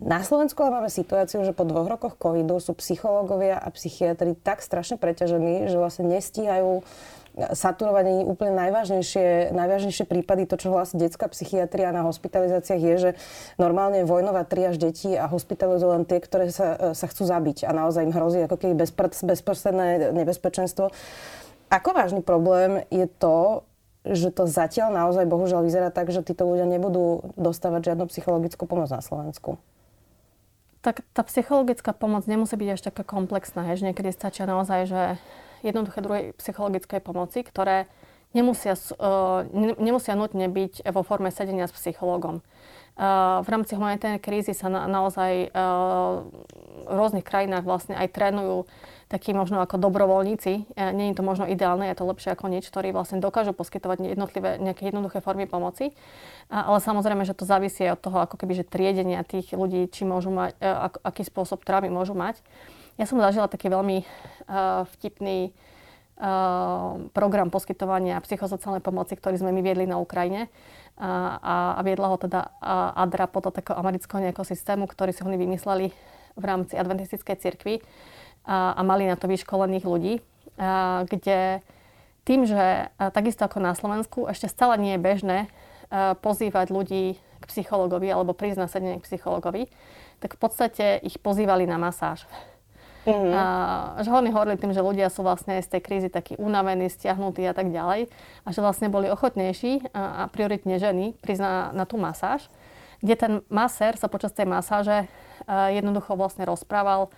Na 0.00 0.18
Slovensku 0.26 0.58
máme 0.66 0.90
situáciu, 0.90 1.46
že 1.46 1.54
po 1.54 1.62
dvoch 1.62 1.86
rokoch 1.86 2.18
covidu 2.18 2.58
sú 2.58 2.74
psychológovia 2.74 3.54
a 3.54 3.70
psychiatri 3.70 4.34
tak 4.34 4.66
strašne 4.66 4.98
preťažení, 4.98 5.70
že 5.70 5.78
vlastne 5.78 6.10
nestíhajú 6.10 6.82
saturovať 7.38 8.04
ani 8.10 8.22
úplne 8.26 8.58
najvážnejšie, 8.58 9.54
najvážnejšie 9.54 10.04
prípady. 10.04 10.50
To, 10.50 10.58
čo 10.58 10.74
hlási 10.74 10.98
detská 10.98 11.30
psychiatria 11.30 11.94
na 11.94 12.02
hospitalizáciách 12.02 12.82
je, 12.82 12.94
že 12.98 13.10
normálne 13.56 14.02
vojnová 14.02 14.42
triaž 14.42 14.76
detí 14.76 15.14
a 15.14 15.30
hospitalizujú 15.30 15.94
len 15.94 16.04
tie, 16.04 16.18
ktoré 16.18 16.50
sa, 16.50 16.94
sa 16.96 17.06
chcú 17.06 17.24
zabiť 17.24 17.64
a 17.66 17.70
naozaj 17.70 18.06
im 18.06 18.14
hrozí 18.14 18.42
ako 18.42 18.56
keby 18.58 18.74
bezprostredné 19.30 20.10
nebezpečenstvo. 20.10 20.90
Ako 21.70 21.90
vážny 21.94 22.20
problém 22.20 22.82
je 22.90 23.06
to, 23.06 23.62
že 24.02 24.32
to 24.34 24.48
zatiaľ 24.48 24.90
naozaj 24.90 25.28
bohužiaľ 25.28 25.62
vyzerá 25.62 25.92
tak, 25.92 26.10
že 26.10 26.24
títo 26.24 26.48
ľudia 26.48 26.66
nebudú 26.66 27.30
dostávať 27.36 27.92
žiadnu 27.92 28.08
psychologickú 28.10 28.64
pomoc 28.66 28.90
na 28.90 29.04
Slovensku? 29.04 29.60
Tak 30.80 31.04
tá 31.12 31.20
psychologická 31.28 31.92
pomoc 31.92 32.24
nemusí 32.24 32.56
byť 32.56 32.68
až 32.72 32.80
taká 32.88 33.04
komplexná. 33.04 33.68
Hež 33.68 33.84
niekedy 33.84 34.16
stačia 34.16 34.48
naozaj, 34.48 34.88
že 34.88 35.02
jednoduché 35.62 35.98
druhy 36.00 36.22
psychologickej 36.38 37.00
pomoci, 37.00 37.44
ktoré 37.44 37.86
nemusia, 38.36 38.74
uh, 38.74 39.46
nemusia 39.78 40.14
nutne 40.14 40.46
byť 40.46 40.86
vo 40.90 41.02
forme 41.02 41.34
sedenia 41.34 41.66
s 41.66 41.74
psychológom. 41.74 42.42
Uh, 43.00 43.40
v 43.46 43.48
rámci 43.48 43.78
humanitárnej 43.78 44.20
krízy 44.20 44.52
sa 44.52 44.68
na, 44.68 44.84
naozaj 44.84 45.48
uh, 45.50 46.26
v 46.84 46.94
rôznych 46.94 47.24
krajinách 47.24 47.64
vlastne 47.64 47.94
aj 47.96 48.12
trénujú 48.12 48.66
takí 49.10 49.34
možno 49.34 49.58
ako 49.58 49.82
dobrovoľníci. 49.82 50.52
E, 50.78 50.82
je 50.94 51.18
to 51.18 51.26
možno 51.26 51.50
ideálne, 51.50 51.90
je 51.90 51.98
to 51.98 52.06
lepšie 52.06 52.30
ako 52.30 52.46
nič, 52.46 52.70
ktorí 52.70 52.94
vlastne 52.94 53.18
dokážu 53.18 53.50
poskytovať 53.50 54.14
jednotlivé, 54.14 54.62
nejaké 54.62 54.86
jednoduché 54.86 55.18
formy 55.18 55.50
pomoci. 55.50 55.90
Ale 56.46 56.78
samozrejme, 56.78 57.26
že 57.26 57.34
to 57.34 57.42
závisí 57.42 57.82
od 57.90 57.98
toho, 57.98 58.22
ako 58.22 58.38
keby, 58.38 58.62
že 58.62 58.70
triedenia 58.70 59.26
tých 59.26 59.50
ľudí, 59.50 59.90
či 59.90 60.06
môžu 60.06 60.30
mať, 60.30 60.54
e, 60.62 60.70
aký 61.02 61.26
spôsob 61.26 61.66
trámy 61.66 61.90
môžu 61.90 62.14
mať. 62.14 62.38
Ja 63.00 63.08
som 63.08 63.16
zažila 63.16 63.48
taký 63.48 63.72
veľmi 63.72 64.04
uh, 64.04 64.84
vtipný 64.92 65.56
uh, 66.20 67.00
program 67.16 67.48
poskytovania 67.48 68.20
psychosociálnej 68.20 68.84
pomoci, 68.84 69.16
ktorý 69.16 69.40
sme 69.40 69.56
my 69.56 69.64
viedli 69.64 69.88
na 69.88 69.96
Ukrajine. 69.96 70.52
A, 71.00 71.40
a 71.40 71.80
viedla 71.80 72.12
ho 72.12 72.20
teda 72.20 72.60
ADRA 72.92 73.24
podľa 73.24 73.56
takého 73.56 73.80
amerického 73.80 74.20
nejakého 74.20 74.44
systému, 74.44 74.84
ktorý 74.84 75.16
si 75.16 75.24
oni 75.24 75.40
vymysleli 75.40 75.96
v 76.36 76.44
rámci 76.44 76.76
adventistickej 76.76 77.40
cirkvi 77.40 77.80
a, 78.44 78.76
a 78.76 78.80
mali 78.84 79.08
na 79.08 79.16
to 79.16 79.24
vyškolených 79.24 79.88
ľudí, 79.88 80.20
a, 80.60 81.08
kde 81.08 81.64
tým, 82.28 82.44
že 82.44 82.92
a, 82.92 83.08
takisto 83.08 83.48
ako 83.48 83.64
na 83.64 83.72
Slovensku 83.72 84.28
ešte 84.28 84.52
stále 84.52 84.76
nie 84.76 84.92
je 84.92 85.00
bežné 85.00 85.38
a, 85.88 86.12
pozývať 86.20 86.68
ľudí 86.68 87.16
k 87.16 87.44
psychologovi 87.48 88.12
alebo 88.12 88.36
prísť 88.36 88.60
na 88.60 88.68
sedenie 88.68 89.00
k 89.00 89.08
psychologovi, 89.08 89.72
tak 90.20 90.36
v 90.36 90.40
podstate 90.44 91.00
ich 91.00 91.16
pozývali 91.16 91.64
na 91.64 91.80
masáž. 91.80 92.28
Mm-hmm. 93.08 93.32
A, 93.32 93.44
že 94.04 94.12
oni 94.12 94.28
hovorili 94.28 94.60
tým, 94.60 94.76
že 94.76 94.84
ľudia 94.84 95.08
sú 95.08 95.24
vlastne 95.24 95.56
z 95.60 95.68
tej 95.72 95.80
krízy 95.80 96.08
takí 96.12 96.36
unavení, 96.36 96.92
stiahnutí 96.92 97.40
a 97.48 97.56
tak 97.56 97.72
ďalej. 97.72 98.12
A 98.44 98.48
že 98.52 98.60
vlastne 98.60 98.92
boli 98.92 99.08
ochotnejší 99.08 99.92
a, 99.96 100.24
a 100.24 100.28
prioritne 100.28 100.76
ženy 100.76 101.16
prísť 101.24 101.42
na, 101.42 101.54
na 101.72 101.84
tú 101.88 101.96
masáž, 101.96 102.52
kde 103.00 103.14
ten 103.16 103.32
masér 103.48 103.96
sa 103.96 104.12
počas 104.12 104.36
tej 104.36 104.44
masáže 104.44 105.08
a, 105.48 105.72
jednoducho 105.72 106.12
vlastne 106.12 106.44
rozprával 106.44 107.08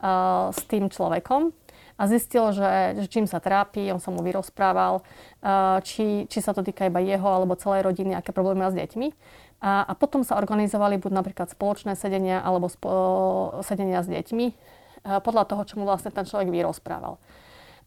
a, 0.00 0.48
s 0.56 0.60
tým 0.64 0.88
človekom 0.88 1.52
a 1.96 2.02
zistil, 2.04 2.52
že, 2.52 3.00
že 3.00 3.06
čím 3.08 3.24
sa 3.24 3.40
trápi, 3.40 3.88
on 3.88 4.00
sa 4.00 4.12
mu 4.12 4.20
vyrozprával, 4.20 5.00
či, 5.80 6.28
či 6.28 6.38
sa 6.44 6.52
to 6.52 6.60
týka 6.60 6.92
iba 6.92 7.00
jeho 7.00 7.24
alebo 7.24 7.56
celej 7.56 7.88
rodiny, 7.88 8.12
aké 8.12 8.36
problémy 8.36 8.60
má 8.60 8.68
s 8.68 8.76
deťmi. 8.76 9.08
A, 9.64 9.88
a 9.88 9.92
potom 9.96 10.20
sa 10.20 10.36
organizovali 10.36 11.00
buď 11.00 11.12
napríklad 11.16 11.48
spoločné 11.48 11.96
sedenia 11.96 12.44
alebo 12.44 12.68
spo, 12.68 12.92
sedenia 13.64 14.04
s 14.04 14.08
deťmi, 14.12 14.75
podľa 15.22 15.44
toho, 15.46 15.62
čo 15.62 15.74
mu 15.78 15.86
vlastne 15.86 16.10
ten 16.10 16.26
človek 16.26 16.50
vyrozprával. 16.50 17.22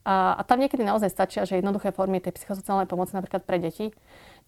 A, 0.08 0.40
a 0.40 0.42
tam 0.48 0.64
niekedy 0.64 0.82
naozaj 0.88 1.12
stačia, 1.12 1.44
že 1.44 1.60
jednoduché 1.60 1.92
formy 1.92 2.24
tej 2.24 2.34
psychosociálnej 2.40 2.88
pomoci 2.88 3.14
napríklad 3.14 3.44
pre 3.44 3.60
deti, 3.60 3.92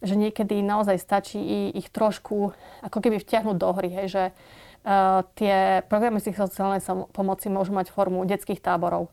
že 0.02 0.16
niekedy 0.16 0.64
naozaj 0.64 0.98
stačí 0.98 1.70
ich 1.76 1.92
trošku 1.92 2.56
ako 2.82 2.98
keby 2.98 3.20
vtiahnuť 3.22 3.58
do 3.60 3.70
hry, 3.76 3.90
hej, 3.92 4.08
že 4.10 4.24
uh, 4.32 5.22
tie 5.38 5.86
programy 5.86 6.18
psychosociálnej 6.24 6.82
pomoci 7.14 7.52
môžu 7.52 7.76
mať 7.76 7.94
formu 7.94 8.24
detských 8.26 8.64
táborov, 8.64 9.12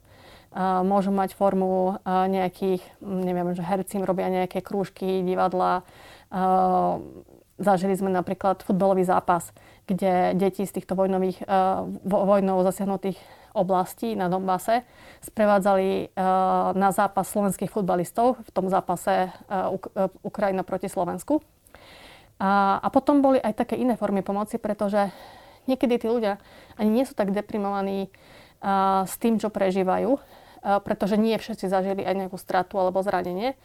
uh, 0.54 0.80
môžu 0.86 1.12
mať 1.12 1.36
formu 1.36 2.00
uh, 2.00 2.24
nejakých, 2.30 2.80
neviem, 3.04 3.52
že 3.52 3.66
herci 3.66 4.00
robia 4.00 4.30
nejaké 4.30 4.62
krúžky, 4.62 5.20
divadla, 5.26 5.82
uh, 6.32 7.02
Zažili 7.58 7.98
sme 7.98 8.14
napríklad 8.14 8.62
futbalový 8.62 9.02
zápas, 9.02 9.50
kde 9.90 10.30
deti 10.38 10.62
z 10.62 10.78
týchto 10.78 10.94
vojnových, 10.94 11.42
vojnou 12.06 12.62
zasiahnutých 12.62 13.18
oblastí 13.56 14.16
na 14.16 14.28
Donbase 14.28 14.84
sprevádzali 15.24 16.12
uh, 16.12 16.72
na 16.76 16.90
zápas 16.92 17.28
slovenských 17.30 17.72
futbalistov 17.72 18.40
v 18.42 18.50
tom 18.52 18.66
zápase 18.72 19.32
Uk- 19.48 19.92
uh, 19.92 20.12
Ukrajina 20.24 20.62
proti 20.64 20.88
Slovensku. 20.88 21.40
A, 22.38 22.86
potom 22.94 23.18
boli 23.18 23.42
aj 23.42 23.66
také 23.66 23.74
iné 23.74 23.98
formy 23.98 24.22
pomoci, 24.22 24.62
pretože 24.62 25.10
niekedy 25.66 25.98
tí 25.98 26.06
ľudia 26.06 26.38
ani 26.78 26.86
nie 26.86 27.02
sú 27.02 27.18
tak 27.18 27.34
deprimovaní 27.34 28.14
s 29.02 29.14
tým, 29.18 29.42
čo 29.42 29.50
prežívajú, 29.50 30.22
pretože 30.86 31.18
nie 31.18 31.34
všetci 31.34 31.66
zažili 31.66 32.06
aj 32.06 32.14
nejakú 32.14 32.38
stratu 32.38 32.78
alebo 32.78 33.02
zranenie, 33.02 33.58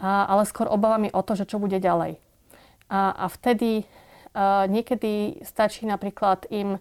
ale 0.00 0.48
skôr 0.48 0.72
obávami 0.72 1.12
o 1.12 1.20
to, 1.20 1.36
že 1.36 1.44
čo 1.44 1.60
bude 1.60 1.76
ďalej. 1.76 2.16
A, 2.88 3.28
vtedy 3.36 3.84
niekedy 4.64 5.44
stačí 5.44 5.84
napríklad 5.84 6.48
im 6.48 6.80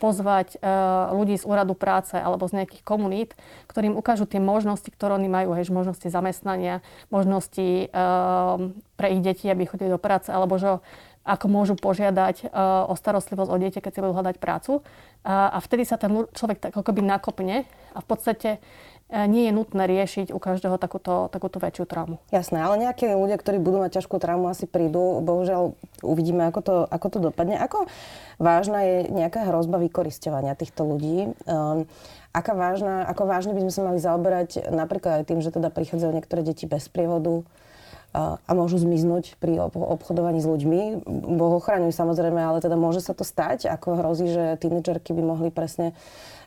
pozvať 0.00 0.56
uh, 0.56 1.12
ľudí 1.12 1.36
z 1.36 1.44
úradu 1.44 1.76
práce 1.76 2.16
alebo 2.16 2.48
z 2.48 2.64
nejakých 2.64 2.80
komunít, 2.80 3.36
ktorým 3.68 3.92
ukážu 3.92 4.24
tie 4.24 4.40
možnosti, 4.40 4.88
ktoré 4.88 5.20
oni 5.20 5.28
majú, 5.28 5.52
hej, 5.52 5.68
možnosti 5.68 6.08
zamestnania, 6.08 6.80
možnosti 7.12 7.92
uh, 7.92 8.72
pre 8.96 9.12
ich 9.12 9.20
deti, 9.20 9.52
aby 9.52 9.68
chodili 9.68 9.92
do 9.92 10.00
práce, 10.00 10.32
alebo 10.32 10.56
že 10.56 10.80
ako 11.20 11.46
môžu 11.52 11.76
požiadať 11.76 12.48
uh, 12.48 12.88
o 12.88 12.96
starostlivosť 12.96 13.50
o 13.52 13.56
dieťa, 13.60 13.84
keď 13.84 13.92
si 13.92 14.00
budú 14.00 14.16
hľadať 14.16 14.36
prácu. 14.40 14.80
A, 15.20 15.52
a 15.52 15.58
vtedy 15.60 15.84
sa 15.84 16.00
ten 16.00 16.08
človek 16.32 16.58
tak 16.64 16.72
ako 16.72 16.96
nakopne 17.04 17.68
a 17.92 17.98
v 18.00 18.06
podstate 18.08 18.56
E, 18.56 18.99
nie 19.10 19.50
je 19.50 19.52
nutné 19.52 19.90
riešiť 19.90 20.30
u 20.30 20.38
každého 20.38 20.78
takúto, 20.78 21.26
takúto 21.34 21.58
väčšiu 21.58 21.84
traumu. 21.84 22.16
Jasné, 22.30 22.62
ale 22.62 22.78
nejakí 22.78 23.10
ľudia, 23.10 23.36
ktorí 23.42 23.58
budú 23.58 23.82
mať 23.82 23.98
ťažkú 23.98 24.16
traumu, 24.22 24.46
asi 24.46 24.70
prídu. 24.70 25.18
Bohužiaľ, 25.20 25.74
uvidíme, 26.06 26.46
ako 26.46 26.60
to, 26.62 26.74
ako 26.86 27.06
to 27.10 27.18
dopadne. 27.18 27.58
Ako 27.58 27.90
vážna 28.38 28.86
je 28.86 28.96
nejaká 29.10 29.50
hrozba 29.50 29.82
vykoristovania 29.82 30.54
týchto 30.54 30.86
ľudí? 30.86 31.34
Um, 31.50 31.90
aká 32.30 32.54
vážna, 32.54 33.02
ako 33.10 33.26
vážne 33.26 33.52
by 33.58 33.66
sme 33.66 33.72
sa 33.74 33.82
mali 33.82 33.98
zaoberať 33.98 34.70
napríklad 34.70 35.22
aj 35.22 35.24
tým, 35.26 35.42
že 35.42 35.50
teda 35.50 35.74
prichádzajú 35.74 36.12
niektoré 36.14 36.46
deti 36.46 36.70
bez 36.70 36.86
prievodu, 36.86 37.42
uh, 37.42 38.38
a 38.42 38.50
môžu 38.58 38.82
zmiznúť 38.82 39.38
pri 39.38 39.70
obchodovaní 39.70 40.42
s 40.42 40.46
ľuďmi. 40.50 41.06
Boh 41.38 41.52
ochraňuj 41.62 41.94
samozrejme, 41.94 42.42
ale 42.42 42.58
teda 42.58 42.74
môže 42.74 42.98
sa 42.98 43.14
to 43.14 43.22
stať, 43.22 43.70
ako 43.70 44.02
hrozí, 44.02 44.34
že 44.34 44.58
tínedžerky 44.58 45.14
by 45.14 45.22
mohli 45.22 45.54
presne 45.54 45.94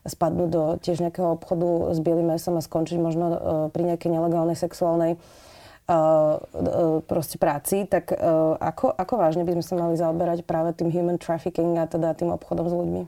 spadnúť 0.03 0.49
do 0.51 0.63
tiež 0.83 0.99
nejakého 0.99 1.39
obchodu 1.39 1.95
s 1.95 1.99
bielým 2.03 2.35
mesom 2.35 2.59
a 2.59 2.61
skončiť 2.63 2.97
možno 2.99 3.25
uh, 3.27 3.37
pri 3.71 3.83
nejakej 3.87 4.11
nelegálnej 4.11 4.59
sexuálnej 4.59 5.15
uh, 5.15 7.01
proste 7.07 7.39
práci, 7.39 7.87
tak 7.87 8.11
ako, 8.59 8.91
ako 8.95 9.13
vážne 9.19 9.43
by 9.43 9.59
sme 9.59 9.63
sa 9.63 9.75
mali 9.75 9.95
zaoberať 9.99 10.47
práve 10.47 10.71
tým 10.75 10.91
human 10.91 11.19
trafficking 11.19 11.75
a 11.79 11.87
teda 11.87 12.15
tým 12.15 12.31
obchodom 12.31 12.67
s 12.67 12.73
ľuďmi? 12.75 13.01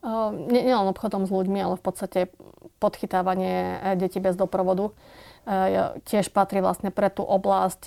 Uh, 0.00 0.32
nie, 0.48 0.64
nie 0.64 0.76
len 0.76 0.88
obchodom 0.88 1.28
s 1.28 1.32
ľuďmi, 1.32 1.58
ale 1.60 1.74
v 1.76 1.84
podstate 1.84 2.20
podchytávanie 2.80 3.80
detí 3.96 4.20
bez 4.20 4.36
doprovodu 4.36 4.92
tiež 6.04 6.34
patrí 6.34 6.58
vlastne 6.58 6.90
pre 6.90 7.06
tú 7.06 7.22
oblasť 7.22 7.86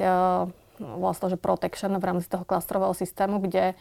vlastne, 0.80 1.28
že 1.28 1.38
protection 1.38 1.92
v 2.00 2.08
rámci 2.08 2.32
toho 2.32 2.48
klastrového 2.48 2.96
systému, 2.96 3.44
kde 3.44 3.76
uh, 3.76 3.78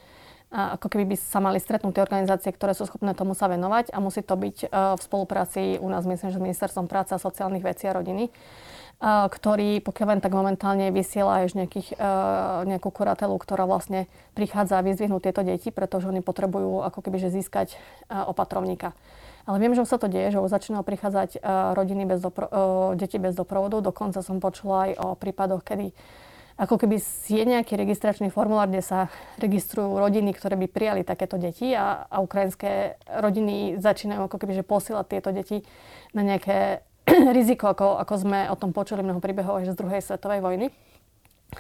ako 0.49 0.89
keby 0.89 1.13
by 1.13 1.17
sa 1.21 1.45
mali 1.45 1.61
stretnúť 1.61 1.93
tie 2.01 2.05
organizácie, 2.05 2.51
ktoré 2.57 2.73
sú 2.73 2.89
schopné 2.89 3.13
tomu 3.13 3.37
sa 3.37 3.53
venovať 3.53 3.93
a 3.93 4.01
musí 4.01 4.25
to 4.25 4.33
byť 4.33 4.57
e, 4.65 4.67
v 4.97 5.01
spolupráci 5.05 5.77
u 5.77 5.89
nás, 5.93 6.09
myslím, 6.09 6.33
že 6.33 6.41
s 6.41 6.45
Ministerstvom 6.45 6.89
práce 6.89 7.13
a 7.13 7.21
sociálnych 7.21 7.61
vecí 7.61 7.85
a 7.85 7.93
rodiny, 7.93 8.29
e, 8.29 8.31
ktorý 9.29 9.85
pokiaľ 9.85 10.09
len 10.17 10.21
tak 10.25 10.33
momentálne 10.33 10.89
vysiela 10.89 11.45
aj 11.45 11.53
nejakých, 11.53 12.01
e, 12.01 12.09
nejakú 12.65 12.89
kuratelu, 12.89 13.37
ktorá 13.37 13.69
vlastne 13.69 14.09
prichádza 14.33 14.81
vyzdvihnúť 14.81 15.29
tieto 15.29 15.45
deti, 15.45 15.69
pretože 15.69 16.09
oni 16.09 16.25
potrebujú 16.25 16.81
ako 16.81 17.05
keby 17.05 17.21
že 17.21 17.29
získať 17.29 17.77
opatrovníka. 18.09 18.97
Ale 19.45 19.61
viem, 19.61 19.77
že 19.77 19.85
už 19.85 19.89
sa 19.89 20.01
to 20.01 20.09
deje, 20.13 20.33
že 20.33 20.41
už 20.45 20.53
začínajú 20.53 20.85
prichádzať 20.85 21.41
rodiny 21.73 22.05
bez 22.05 22.21
dopro- 22.21 22.53
deti 23.01 23.17
bez 23.17 23.33
doprovodu. 23.33 23.81
Dokonca 23.81 24.21
som 24.21 24.45
počula 24.45 24.89
aj 24.89 24.91
o 25.01 25.07
prípadoch, 25.17 25.65
kedy 25.65 25.97
ako 26.59 26.75
keby 26.75 26.99
je 27.31 27.45
nejaký 27.47 27.79
registračný 27.79 28.35
formulár, 28.35 28.67
kde 28.67 28.83
sa 28.83 29.07
registrujú 29.39 29.95
rodiny, 29.95 30.35
ktoré 30.35 30.59
by 30.59 30.67
prijali 30.67 31.03
takéto 31.07 31.39
deti 31.39 31.71
a, 31.71 32.11
a 32.11 32.19
ukrajinské 32.19 32.99
rodiny 33.07 33.79
začínajú 33.79 34.27
ako 34.27 34.37
keby 34.43 34.59
že 34.59 34.67
posielať 34.67 35.07
tieto 35.07 35.31
deti 35.31 35.63
na 36.11 36.27
nejaké 36.27 36.83
riziko, 37.39 37.71
ako, 37.71 38.03
ako 38.03 38.15
sme 38.19 38.51
o 38.51 38.59
tom 38.59 38.75
počuli 38.75 39.07
mnoho 39.07 39.23
príbehov 39.23 39.63
aj 39.63 39.71
z 39.71 39.79
druhej 39.79 40.03
svetovej 40.03 40.43
vojny. 40.43 40.67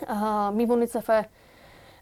A 0.04 0.50
my 0.50 0.62
v 0.66 0.74
UNICEFe 0.74 1.30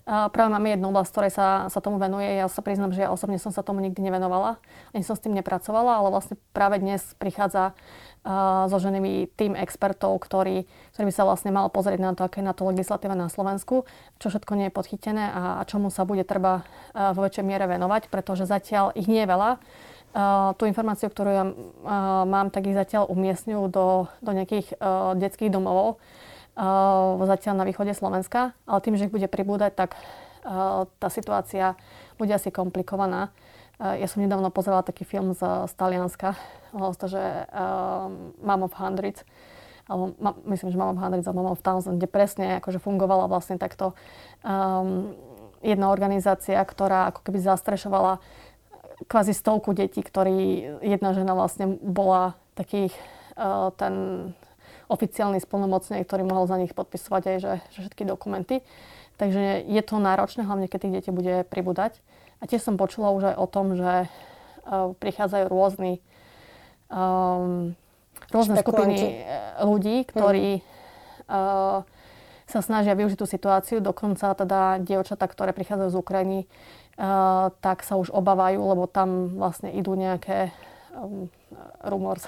práve 0.06 0.50
máme 0.54 0.70
jednu 0.70 0.94
oblasť, 0.94 1.10
ktorej 1.10 1.32
sa, 1.34 1.46
sa 1.66 1.82
tomu 1.82 1.98
venuje. 1.98 2.26
Ja 2.38 2.46
sa 2.46 2.62
priznám, 2.62 2.94
že 2.94 3.02
ja 3.02 3.10
osobne 3.10 3.42
som 3.42 3.50
sa 3.50 3.66
tomu 3.66 3.82
nikdy 3.82 3.98
nevenovala, 3.98 4.62
ani 4.94 5.02
som 5.02 5.18
s 5.18 5.22
tým 5.22 5.34
nepracovala, 5.34 5.98
ale 5.98 6.14
vlastne 6.14 6.38
práve 6.54 6.78
dnes 6.78 7.02
prichádza 7.18 7.74
so 8.66 8.76
ženými 8.82 9.30
tým 9.38 9.54
expertov, 9.54 10.18
ktorý, 10.18 10.66
ktorý 10.66 11.04
by 11.06 11.14
sa 11.14 11.22
vlastne 11.22 11.54
mal 11.54 11.70
pozrieť 11.70 12.02
na 12.02 12.10
to, 12.18 12.26
aké 12.26 12.42
je 12.42 12.48
na 12.50 12.58
to 12.58 12.66
legislatíva 12.66 13.14
na 13.14 13.30
Slovensku, 13.30 13.86
čo 14.18 14.26
všetko 14.26 14.58
nie 14.58 14.66
je 14.66 14.74
podchytené 14.74 15.30
a, 15.30 15.62
čomu 15.70 15.94
sa 15.94 16.02
bude 16.02 16.26
treba 16.26 16.66
vo 16.92 17.22
väčšej 17.22 17.46
miere 17.46 17.70
venovať, 17.70 18.10
pretože 18.10 18.42
zatiaľ 18.50 18.90
ich 18.98 19.06
nie 19.06 19.22
je 19.22 19.30
veľa. 19.30 19.50
Tú 20.58 20.66
informáciu, 20.66 21.06
ktorú 21.06 21.30
ja 21.30 21.44
mám, 22.26 22.50
tak 22.50 22.66
ich 22.66 22.74
zatiaľ 22.74 23.06
umiestňujú 23.06 23.62
do, 23.70 24.10
do 24.24 24.30
nejakých 24.34 24.74
detských 25.14 25.54
domov, 25.54 26.02
zatiaľ 27.30 27.54
na 27.60 27.68
východe 27.68 27.92
Slovenska, 27.92 28.56
ale 28.66 28.80
tým, 28.80 28.98
že 28.98 29.06
ich 29.06 29.14
bude 29.14 29.28
pribúdať, 29.28 29.76
tak 29.76 29.94
tá 30.98 31.08
situácia 31.12 31.78
bude 32.16 32.32
asi 32.32 32.48
komplikovaná. 32.48 33.28
Ja 33.76 34.08
som 34.08 34.24
nedávno 34.24 34.48
pozerala 34.48 34.80
taký 34.80 35.04
film 35.04 35.36
z, 35.36 35.68
z 35.68 35.72
Talianska, 35.76 36.32
to, 36.72 37.06
že 37.12 37.20
uh, 37.20 38.08
Mom 38.40 38.64
of 38.64 38.72
Hundreds, 38.72 39.20
alebo 39.84 40.16
ma, 40.16 40.32
myslím, 40.48 40.72
že 40.72 40.80
Mom 40.80 40.96
of 40.96 41.00
Hundreds 41.00 41.28
a 41.28 41.36
Mom 41.36 41.52
of 41.52 41.60
Thousand, 41.60 42.00
kde 42.00 42.08
presne 42.08 42.56
akože 42.56 42.80
fungovala 42.80 43.28
vlastne 43.28 43.60
takto 43.60 43.92
um, 44.40 45.12
jedna 45.60 45.92
organizácia, 45.92 46.56
ktorá 46.56 47.12
ako 47.12 47.20
keby 47.20 47.36
zastrešovala 47.44 48.16
kvázi 49.12 49.36
stovku 49.36 49.76
detí, 49.76 50.00
ktorí 50.00 50.64
jedna 50.80 51.12
žena 51.12 51.36
vlastne 51.36 51.76
bola 51.76 52.32
takých 52.56 52.96
uh, 53.36 53.76
ten 53.76 53.92
oficiálny 54.88 55.36
splnomocný, 55.36 56.00
ktorý 56.00 56.24
mohol 56.24 56.48
za 56.48 56.56
nich 56.56 56.72
podpisovať 56.72 57.22
aj 57.28 57.36
že, 57.44 57.52
že 57.76 57.78
všetky 57.84 58.08
dokumenty. 58.08 58.64
Takže 59.20 59.68
je 59.68 59.82
to 59.84 60.00
náročné, 60.00 60.48
hlavne 60.48 60.64
keď 60.64 60.78
tých 60.80 60.94
detí 60.96 61.10
bude 61.12 61.44
pribúdať. 61.44 62.00
A 62.40 62.44
tiež 62.44 62.60
som 62.60 62.76
počula 62.76 63.10
už 63.16 63.32
aj 63.32 63.36
o 63.40 63.46
tom, 63.48 63.66
že 63.74 64.06
uh, 64.06 64.92
prichádzajú 65.00 65.44
rôzni, 65.48 66.04
um, 66.92 67.72
rôzne 68.28 68.60
skupiny 68.60 69.24
ľudí, 69.64 70.04
ktorí 70.04 70.60
uh, 71.30 71.80
sa 72.46 72.60
snažia 72.62 72.94
využiť 72.94 73.18
tú 73.18 73.26
situáciu. 73.26 73.82
Dokonca 73.82 74.36
teda 74.36 74.78
dievčatá, 74.78 75.26
ktoré 75.26 75.50
prichádzajú 75.56 75.90
z 75.90 75.98
Ukrajiny, 75.98 76.38
uh, 76.44 77.50
tak 77.64 77.82
sa 77.82 77.98
už 77.98 78.14
obávajú, 78.14 78.60
lebo 78.62 78.84
tam 78.86 79.34
vlastne 79.40 79.74
idú 79.74 79.96
nejaké 79.98 80.52
um, 80.94 81.26
rumors, 81.82 82.22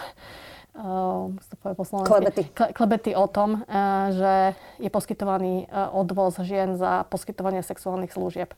uh, 0.75 1.31
klebety. 2.07 2.49
klebety 2.55 3.13
o 3.15 3.27
tom, 3.31 3.63
uh, 3.63 4.11
že 4.15 4.35
je 4.83 4.91
poskytovaný 4.91 5.67
uh, 5.69 5.93
odvoz 5.95 6.39
žien 6.43 6.75
za 6.75 7.07
poskytovanie 7.07 7.63
sexuálnych 7.63 8.15
služieb. 8.15 8.55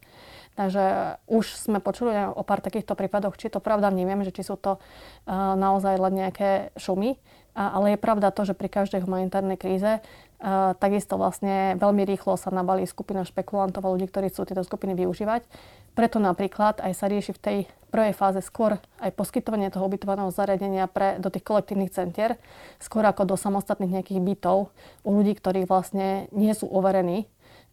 Takže 0.59 1.17
už 1.31 1.45
sme 1.57 1.79
počuli 1.79 2.13
o 2.15 2.43
pár 2.45 2.61
takýchto 2.61 2.93
prípadoch, 2.99 3.39
či 3.39 3.49
to 3.49 3.63
pravda, 3.63 3.89
neviem, 3.95 4.27
že 4.27 4.35
či 4.35 4.45
sú 4.45 4.59
to 4.59 4.77
uh, 4.77 5.55
naozaj 5.57 5.97
len 5.97 6.27
nejaké 6.27 6.75
šumy, 6.77 7.17
ale 7.55 7.95
je 7.95 7.99
pravda 7.99 8.31
to, 8.31 8.47
že 8.47 8.55
pri 8.55 8.71
každej 8.71 9.03
humanitárnej 9.03 9.59
kríze 9.59 9.99
Uh, 10.41 10.73
takisto 10.81 11.21
vlastne 11.21 11.77
veľmi 11.77 12.09
rýchlo 12.09 12.33
sa 12.41 12.49
nabalí 12.49 12.89
skupina 12.89 13.29
špekulantov 13.29 13.85
a 13.85 13.93
ľudí, 13.93 14.09
ktorí 14.09 14.33
chcú 14.33 14.49
tieto 14.49 14.65
skupiny 14.65 14.97
využívať. 14.97 15.45
Preto 15.93 16.17
napríklad 16.17 16.81
aj 16.81 16.97
sa 16.97 17.13
rieši 17.13 17.37
v 17.37 17.43
tej 17.45 17.59
prvej 17.93 18.17
fáze 18.17 18.41
skôr 18.41 18.81
aj 19.05 19.13
poskytovanie 19.21 19.69
toho 19.69 19.85
ubytovaného 19.85 20.33
zariadenia 20.33 20.89
pre, 20.89 21.21
do 21.21 21.29
tých 21.29 21.45
kolektívnych 21.45 21.93
centier, 21.93 22.41
skôr 22.81 23.05
ako 23.05 23.29
do 23.29 23.37
samostatných 23.37 24.01
nejakých 24.01 24.25
bytov 24.25 24.73
u 25.05 25.11
ľudí, 25.13 25.37
ktorí 25.37 25.69
vlastne 25.69 26.25
nie 26.33 26.57
sú 26.57 26.73
overení 26.73 27.29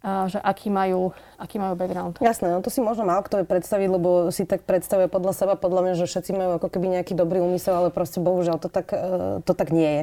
že 0.05 0.37
aký 0.37 0.69
majú, 0.69 1.09
aký 1.41 1.57
majú 1.57 1.73
background. 1.73 2.21
Jasné, 2.21 2.53
no 2.53 2.61
to 2.61 2.69
si 2.69 2.85
možno 2.85 3.01
mal 3.01 3.25
kto 3.25 3.41
je 3.41 3.45
predstaviť, 3.49 3.89
lebo 3.89 4.29
si 4.29 4.45
tak 4.45 4.61
predstavuje 4.61 5.09
podľa 5.09 5.33
seba, 5.33 5.53
podľa 5.57 5.81
mňa, 5.83 5.93
že 5.97 6.05
všetci 6.05 6.31
majú 6.37 6.51
ako 6.61 6.69
keby 6.69 7.01
nejaký 7.01 7.17
dobrý 7.17 7.41
úmysel, 7.41 7.73
ale 7.73 7.89
proste 7.89 8.21
bohužiaľ 8.21 8.61
to 8.61 8.69
tak, 8.69 8.93
e, 8.93 9.41
to 9.41 9.53
tak 9.57 9.73
nie 9.73 9.89
je. 9.89 10.01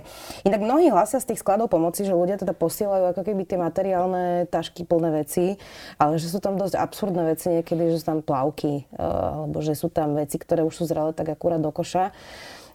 Inak 0.50 0.61
mnohí 0.66 0.90
hlasia 0.90 1.22
z 1.22 1.30
tých 1.30 1.40
skladov 1.40 1.70
pomoci, 1.70 2.02
že 2.02 2.11
ľudia 2.11 2.42
teda 2.42 2.59
posielajú 2.59 3.14
ako 3.14 3.22
keby 3.22 3.42
tie 3.46 3.59
materiálne 3.59 4.50
tašky 4.50 4.83
plné 4.83 5.24
veci, 5.24 5.62
ale 5.96 6.18
že 6.18 6.26
sú 6.26 6.42
tam 6.42 6.59
dosť 6.59 6.74
absurdné 6.74 7.22
veci 7.30 7.46
niekedy, 7.54 7.94
že 7.94 8.02
sú 8.02 8.07
tam 8.11 8.18
plavky, 8.18 8.90
e, 8.90 8.98
alebo 8.98 9.62
že 9.62 9.78
sú 9.78 9.94
tam 9.94 10.18
veci, 10.18 10.42
ktoré 10.42 10.66
už 10.66 10.74
sú 10.74 10.85
zrelé 10.90 11.14
tak 11.14 11.30
akurát 11.30 11.62
do 11.62 11.70
koša. 11.70 12.11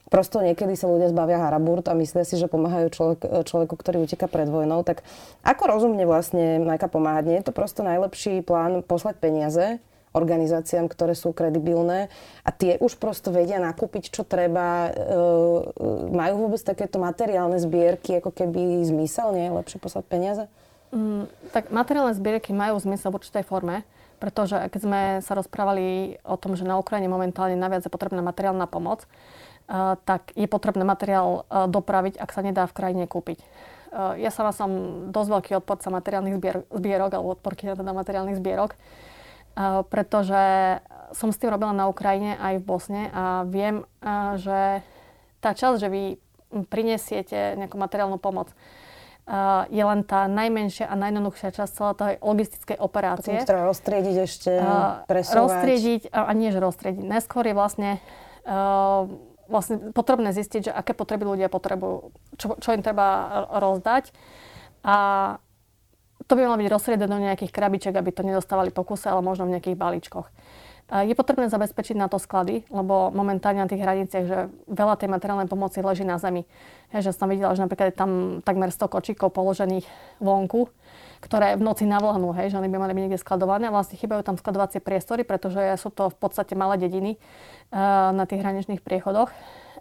Prosto 0.10 0.42
niekedy 0.42 0.74
sa 0.74 0.90
ľudia 0.90 1.14
zbavia 1.14 1.38
haraburt 1.38 1.86
a 1.86 1.94
myslia 1.94 2.26
si, 2.26 2.34
že 2.34 2.50
pomáhajú 2.50 2.90
človek, 2.90 3.46
človeku, 3.46 3.78
ktorý 3.78 4.10
uteká 4.10 4.26
pred 4.26 4.50
vojnou. 4.50 4.82
Tak 4.82 5.06
ako 5.46 5.64
rozumne 5.70 6.02
vlastne 6.10 6.58
Majka 6.66 6.90
pomáhať? 6.90 7.24
Nie 7.30 7.38
je 7.42 7.48
to 7.50 7.54
prosto 7.54 7.86
najlepší 7.86 8.42
plán 8.42 8.82
poslať 8.82 9.22
peniaze 9.22 9.78
organizáciám, 10.14 10.90
ktoré 10.90 11.14
sú 11.14 11.34
kredibilné 11.38 12.10
a 12.42 12.50
tie 12.50 12.82
už 12.82 12.98
prosto 12.98 13.30
vedia 13.30 13.62
nakúpiť, 13.62 14.10
čo 14.10 14.26
treba. 14.26 14.90
E, 14.90 14.92
majú 16.10 16.50
vôbec 16.50 16.62
takéto 16.66 16.98
materiálne 16.98 17.62
zbierky, 17.62 18.18
ako 18.18 18.34
keby 18.34 18.82
zmysel? 18.90 19.38
Nie 19.38 19.54
je 19.54 19.58
lepšie 19.62 19.78
poslať 19.78 20.06
peniaze? 20.10 20.44
Mm, 20.90 21.30
tak 21.54 21.70
materiálne 21.70 22.18
zbierky 22.18 22.50
majú 22.50 22.82
zmysel 22.82 23.14
v 23.14 23.22
určitej 23.22 23.46
forme, 23.46 23.86
pretože 24.18 24.58
keď 24.74 24.82
sme 24.82 25.02
sa 25.22 25.38
rozprávali 25.38 26.18
o 26.26 26.36
tom, 26.42 26.58
že 26.58 26.66
na 26.66 26.82
Ukrajine 26.82 27.06
momentálne 27.06 27.54
najviac 27.54 27.86
je 27.86 27.94
potrebná 27.94 28.26
materiálna 28.26 28.66
pomoc, 28.66 29.06
tak 30.04 30.34
je 30.34 30.50
potrebné 30.50 30.82
materiál 30.82 31.46
dopraviť, 31.48 32.18
ak 32.18 32.34
sa 32.34 32.42
nedá 32.42 32.66
v 32.66 32.74
krajine 32.74 33.06
kúpiť. 33.06 33.38
Ja 33.94 34.34
sama 34.34 34.50
som 34.50 34.70
dosť 35.14 35.30
veľký 35.30 35.52
odporca 35.62 35.94
materiálnych 35.94 36.38
zbier- 36.42 36.66
zbierok, 36.74 37.14
alebo 37.14 37.38
odporky 37.38 37.70
teda 37.70 37.94
materiálnych 37.94 38.38
zbierok, 38.38 38.74
pretože 39.94 40.42
som 41.14 41.34
s 41.34 41.42
tým 41.42 41.50
robila 41.54 41.74
na 41.74 41.90
Ukrajine 41.90 42.38
aj 42.38 42.62
v 42.62 42.68
Bosne 42.70 43.04
a 43.14 43.46
viem, 43.50 43.86
že 44.42 44.86
tá 45.42 45.58
časť, 45.58 45.76
že 45.82 45.90
vy 45.90 46.04
prinesiete 46.70 47.58
nejakú 47.58 47.78
materiálnu 47.78 48.18
pomoc, 48.18 48.54
je 49.70 49.84
len 49.86 50.02
tá 50.02 50.26
najmenšia 50.26 50.90
a 50.90 50.98
najjednoduchšia 50.98 51.54
časť 51.54 51.72
celé 51.74 51.92
tej 51.94 52.14
logistickej 52.26 52.78
operácie. 52.82 53.38
Potom 53.38 53.46
treba 53.46 53.70
roztriediť 53.70 54.16
ešte, 54.26 54.52
presúvať. 55.06 55.38
Roztriediť, 55.38 56.02
a 56.10 56.34
nie 56.34 56.50
že 56.50 56.58
roztriediť. 56.58 57.06
Neskôr 57.06 57.46
je 57.46 57.54
vlastne 57.54 58.02
vlastne 59.50 59.92
potrebné 59.92 60.30
zistiť, 60.32 60.70
že 60.70 60.72
aké 60.72 60.94
potreby 60.94 61.26
ľudia 61.26 61.50
potrebujú, 61.50 62.14
čo, 62.38 62.56
čo 62.62 62.70
im 62.78 62.86
treba 62.86 63.50
rozdať. 63.58 64.14
A 64.86 64.96
to 66.30 66.38
by 66.38 66.46
malo 66.46 66.62
byť 66.62 66.70
rozsriedené 66.70 67.10
do 67.10 67.26
nejakých 67.26 67.50
krabiček, 67.50 67.98
aby 67.98 68.14
to 68.14 68.22
nedostávali 68.22 68.70
po 68.70 68.86
kuse, 68.86 69.10
ale 69.10 69.26
možno 69.26 69.50
v 69.50 69.58
nejakých 69.58 69.76
balíčkoch. 69.76 70.30
Je 70.90 71.14
potrebné 71.14 71.54
zabezpečiť 71.54 72.02
na 72.02 72.10
to 72.10 72.18
sklady, 72.18 72.66
lebo 72.74 73.14
momentálne 73.14 73.62
na 73.62 73.70
tých 73.70 73.82
hraniciach, 73.82 74.26
že 74.26 74.38
veľa 74.66 74.98
tej 74.98 75.10
materiálnej 75.14 75.46
pomoci 75.46 75.86
leží 75.86 76.02
na 76.02 76.18
zemi. 76.18 76.50
Ja, 76.90 77.06
že 77.06 77.14
som 77.14 77.30
videla, 77.30 77.54
že 77.54 77.62
napríklad 77.62 77.94
je 77.94 77.98
tam 77.98 78.12
takmer 78.42 78.74
100 78.74 78.90
kočíkov 78.90 79.30
položených 79.30 79.86
vonku, 80.18 80.70
ktoré 81.20 81.60
v 81.60 81.64
noci 81.64 81.84
navlhnú, 81.84 82.32
hej, 82.36 82.56
že 82.56 82.60
oni 82.60 82.72
by 82.72 82.78
mali 82.80 82.94
byť 82.96 83.04
niekde 83.06 83.20
skladované. 83.20 83.68
Vlastne 83.72 84.00
chýbajú 84.00 84.24
tam 84.24 84.40
skladovacie 84.40 84.80
priestory, 84.80 85.28
pretože 85.28 85.60
sú 85.80 85.92
to 85.92 86.08
v 86.08 86.18
podstate 86.18 86.56
malé 86.56 86.80
dediny 86.80 87.20
uh, 87.20 88.16
na 88.16 88.24
tých 88.24 88.40
hraničných 88.40 88.80
priechodoch, 88.80 89.28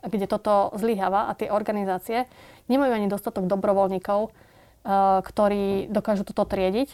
kde 0.02 0.26
toto 0.26 0.74
zlyháva 0.74 1.30
a 1.30 1.38
tie 1.38 1.50
organizácie 1.50 2.26
nemajú 2.66 2.92
ani 2.94 3.06
dostatok 3.06 3.46
dobrovoľníkov, 3.46 4.20
uh, 4.28 5.22
ktorí 5.22 5.90
dokážu 5.94 6.26
toto 6.26 6.42
triediť 6.46 6.88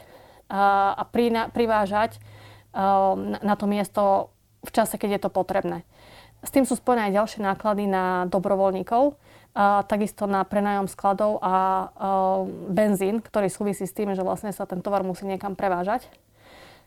uh, 0.52 1.00
a 1.00 1.04
privážať 1.50 2.20
Ehm, 2.74 3.38
na 3.38 3.54
to 3.54 3.70
miesto 3.70 4.34
v 4.66 4.70
čase, 4.74 4.98
keď 4.98 5.10
je 5.16 5.20
to 5.22 5.30
potrebné. 5.30 5.86
S 6.42 6.50
tým 6.50 6.66
sú 6.66 6.74
spojené 6.74 7.08
aj 7.08 7.16
ďalšie 7.22 7.40
náklady 7.46 7.86
na 7.86 8.26
dobrovoľníkov, 8.26 9.14
a 9.54 9.86
takisto 9.86 10.26
na 10.26 10.42
prenajom 10.42 10.90
skladov 10.90 11.38
a 11.38 11.54
ehm, 11.54 12.74
benzín, 12.74 13.22
ktorý 13.22 13.46
súvisí 13.46 13.86
s 13.86 13.94
tým, 13.94 14.10
že 14.18 14.26
vlastne 14.26 14.50
sa 14.50 14.66
ten 14.66 14.82
tovar 14.82 15.06
musí 15.06 15.22
niekam 15.24 15.54
prevážať. 15.54 16.10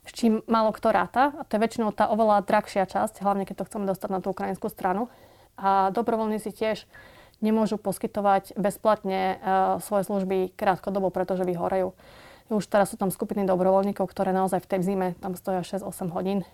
S 0.03 0.11
čím 0.11 0.43
málo 0.47 0.75
kto 0.75 0.91
ráta, 0.91 1.31
a 1.35 1.43
to 1.47 1.55
je 1.55 1.63
väčšinou 1.63 1.95
tá 1.95 2.11
oveľa 2.11 2.43
drahšia 2.43 2.87
časť, 2.87 3.23
hlavne 3.23 3.43
keď 3.47 3.63
to 3.63 3.67
chceme 3.71 3.87
dostať 3.87 4.09
na 4.11 4.19
tú 4.19 4.31
ukrajinskú 4.31 4.67
stranu. 4.71 5.11
A 5.59 5.91
dobrovoľníci 5.91 6.55
tiež 6.55 6.87
nemôžu 7.43 7.75
poskytovať 7.75 8.55
bezplatne 8.55 9.35
uh, 9.35 9.39
svoje 9.83 10.07
služby 10.07 10.55
krátkodobo, 10.55 11.11
pretože 11.11 11.43
vyhorejú. 11.43 11.91
Už 12.47 12.63
teraz 12.71 12.95
sú 12.95 12.95
tam 12.95 13.11
skupiny 13.11 13.43
dobrovoľníkov, 13.43 14.07
ktoré 14.07 14.31
naozaj 14.31 14.63
v 14.63 14.69
tej 14.71 14.81
zime 14.87 15.07
tam 15.19 15.35
stoja 15.35 15.67
6-8 15.67 16.15
hodín. 16.15 16.47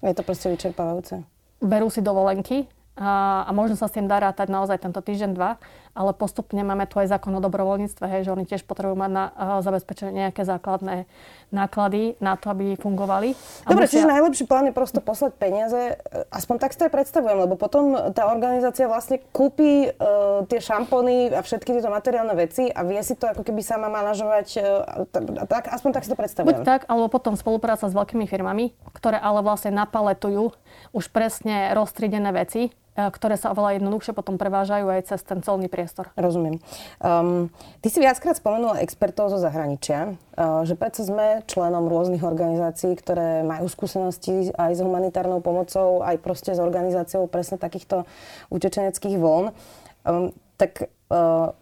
Je 0.00 0.14
to 0.16 0.22
proste 0.24 0.48
vyčerpávajúce. 0.48 1.20
Berú 1.60 1.92
si 1.92 2.00
dovolenky 2.00 2.64
a, 2.98 3.46
možno 3.54 3.78
sa 3.78 3.86
s 3.86 3.94
tým 3.94 4.10
dá 4.10 4.18
rátať 4.18 4.50
naozaj 4.50 4.82
tento 4.82 4.98
týždeň, 5.02 5.30
dva, 5.34 5.60
ale 5.94 6.14
postupne 6.14 6.62
máme 6.62 6.86
tu 6.86 7.02
aj 7.02 7.10
zákon 7.10 7.34
o 7.34 7.40
dobrovoľníctve, 7.42 8.04
hej, 8.06 8.22
že 8.26 8.30
oni 8.30 8.44
tiež 8.46 8.62
potrebujú 8.62 8.94
mať 8.94 9.10
na, 9.10 9.24
uh, 9.34 9.58
zabezpečené 9.60 10.10
nejaké 10.26 10.46
základné 10.46 11.10
náklady 11.50 12.14
na 12.22 12.38
to, 12.38 12.54
aby 12.54 12.78
fungovali. 12.78 13.34
Dobre, 13.66 13.84
musia... 13.90 13.98
čiže 13.98 14.06
najlepší 14.06 14.44
plán 14.46 14.70
je 14.70 14.74
prosto 14.74 15.02
poslať 15.02 15.34
peniaze, 15.34 15.98
e, 15.98 16.24
aspoň 16.30 16.56
tak 16.62 16.70
si 16.70 16.78
to 16.78 16.86
predstavujem, 16.86 17.42
lebo 17.42 17.58
potom 17.58 18.14
tá 18.14 18.30
organizácia 18.30 18.86
vlastne 18.86 19.18
kúpi 19.34 19.90
uh, 19.90 20.46
tie 20.46 20.62
šampóny 20.62 21.34
a 21.34 21.42
všetky 21.42 21.74
tieto 21.74 21.90
materiálne 21.90 22.38
veci 22.38 22.70
a 22.70 22.86
vie 22.86 23.02
si 23.02 23.18
to 23.18 23.26
ako 23.26 23.42
keby 23.42 23.66
sama 23.66 23.90
manažovať, 23.90 24.46
uh, 24.62 25.46
tak, 25.50 25.74
aspoň 25.74 25.90
tak 25.90 26.02
si 26.06 26.10
to 26.14 26.18
predstavujem. 26.18 26.62
Buď 26.62 26.66
tak, 26.66 26.82
alebo 26.86 27.10
potom 27.10 27.34
spolupráca 27.34 27.90
s 27.90 27.94
veľkými 27.94 28.30
firmami, 28.30 28.70
ktoré 28.94 29.18
ale 29.18 29.42
vlastne 29.42 29.74
napaletujú 29.74 30.54
už 30.94 31.04
presne 31.10 31.74
roztriedené 31.74 32.30
veci, 32.30 32.70
ktoré 33.08 33.40
sa 33.40 33.56
oveľa 33.56 33.80
jednoduchšie 33.80 34.12
potom 34.12 34.36
prevážajú 34.36 34.84
aj 34.92 35.08
cez 35.08 35.24
ten 35.24 35.40
celný 35.40 35.72
priestor. 35.72 36.12
Rozumiem. 36.20 36.60
Um, 37.00 37.48
ty 37.80 37.88
si 37.88 38.04
viackrát 38.04 38.36
spomenula 38.36 38.84
expertov 38.84 39.32
zo 39.32 39.40
zahraničia, 39.40 40.12
uh, 40.12 40.60
že 40.68 40.76
predsa 40.76 41.08
sme 41.08 41.40
členom 41.48 41.88
rôznych 41.88 42.20
organizácií, 42.20 42.92
ktoré 43.00 43.40
majú 43.46 43.70
skúsenosti 43.70 44.52
aj 44.60 44.76
s 44.76 44.80
humanitárnou 44.84 45.40
pomocou, 45.40 46.04
aj 46.04 46.20
proste 46.20 46.52
s 46.52 46.60
organizáciou 46.60 47.24
presne 47.30 47.56
takýchto 47.56 48.04
utečeneckých 48.52 49.16
vln. 49.16 49.56
Um, 50.04 50.36
tak 50.60 50.92
uh, 51.08 51.56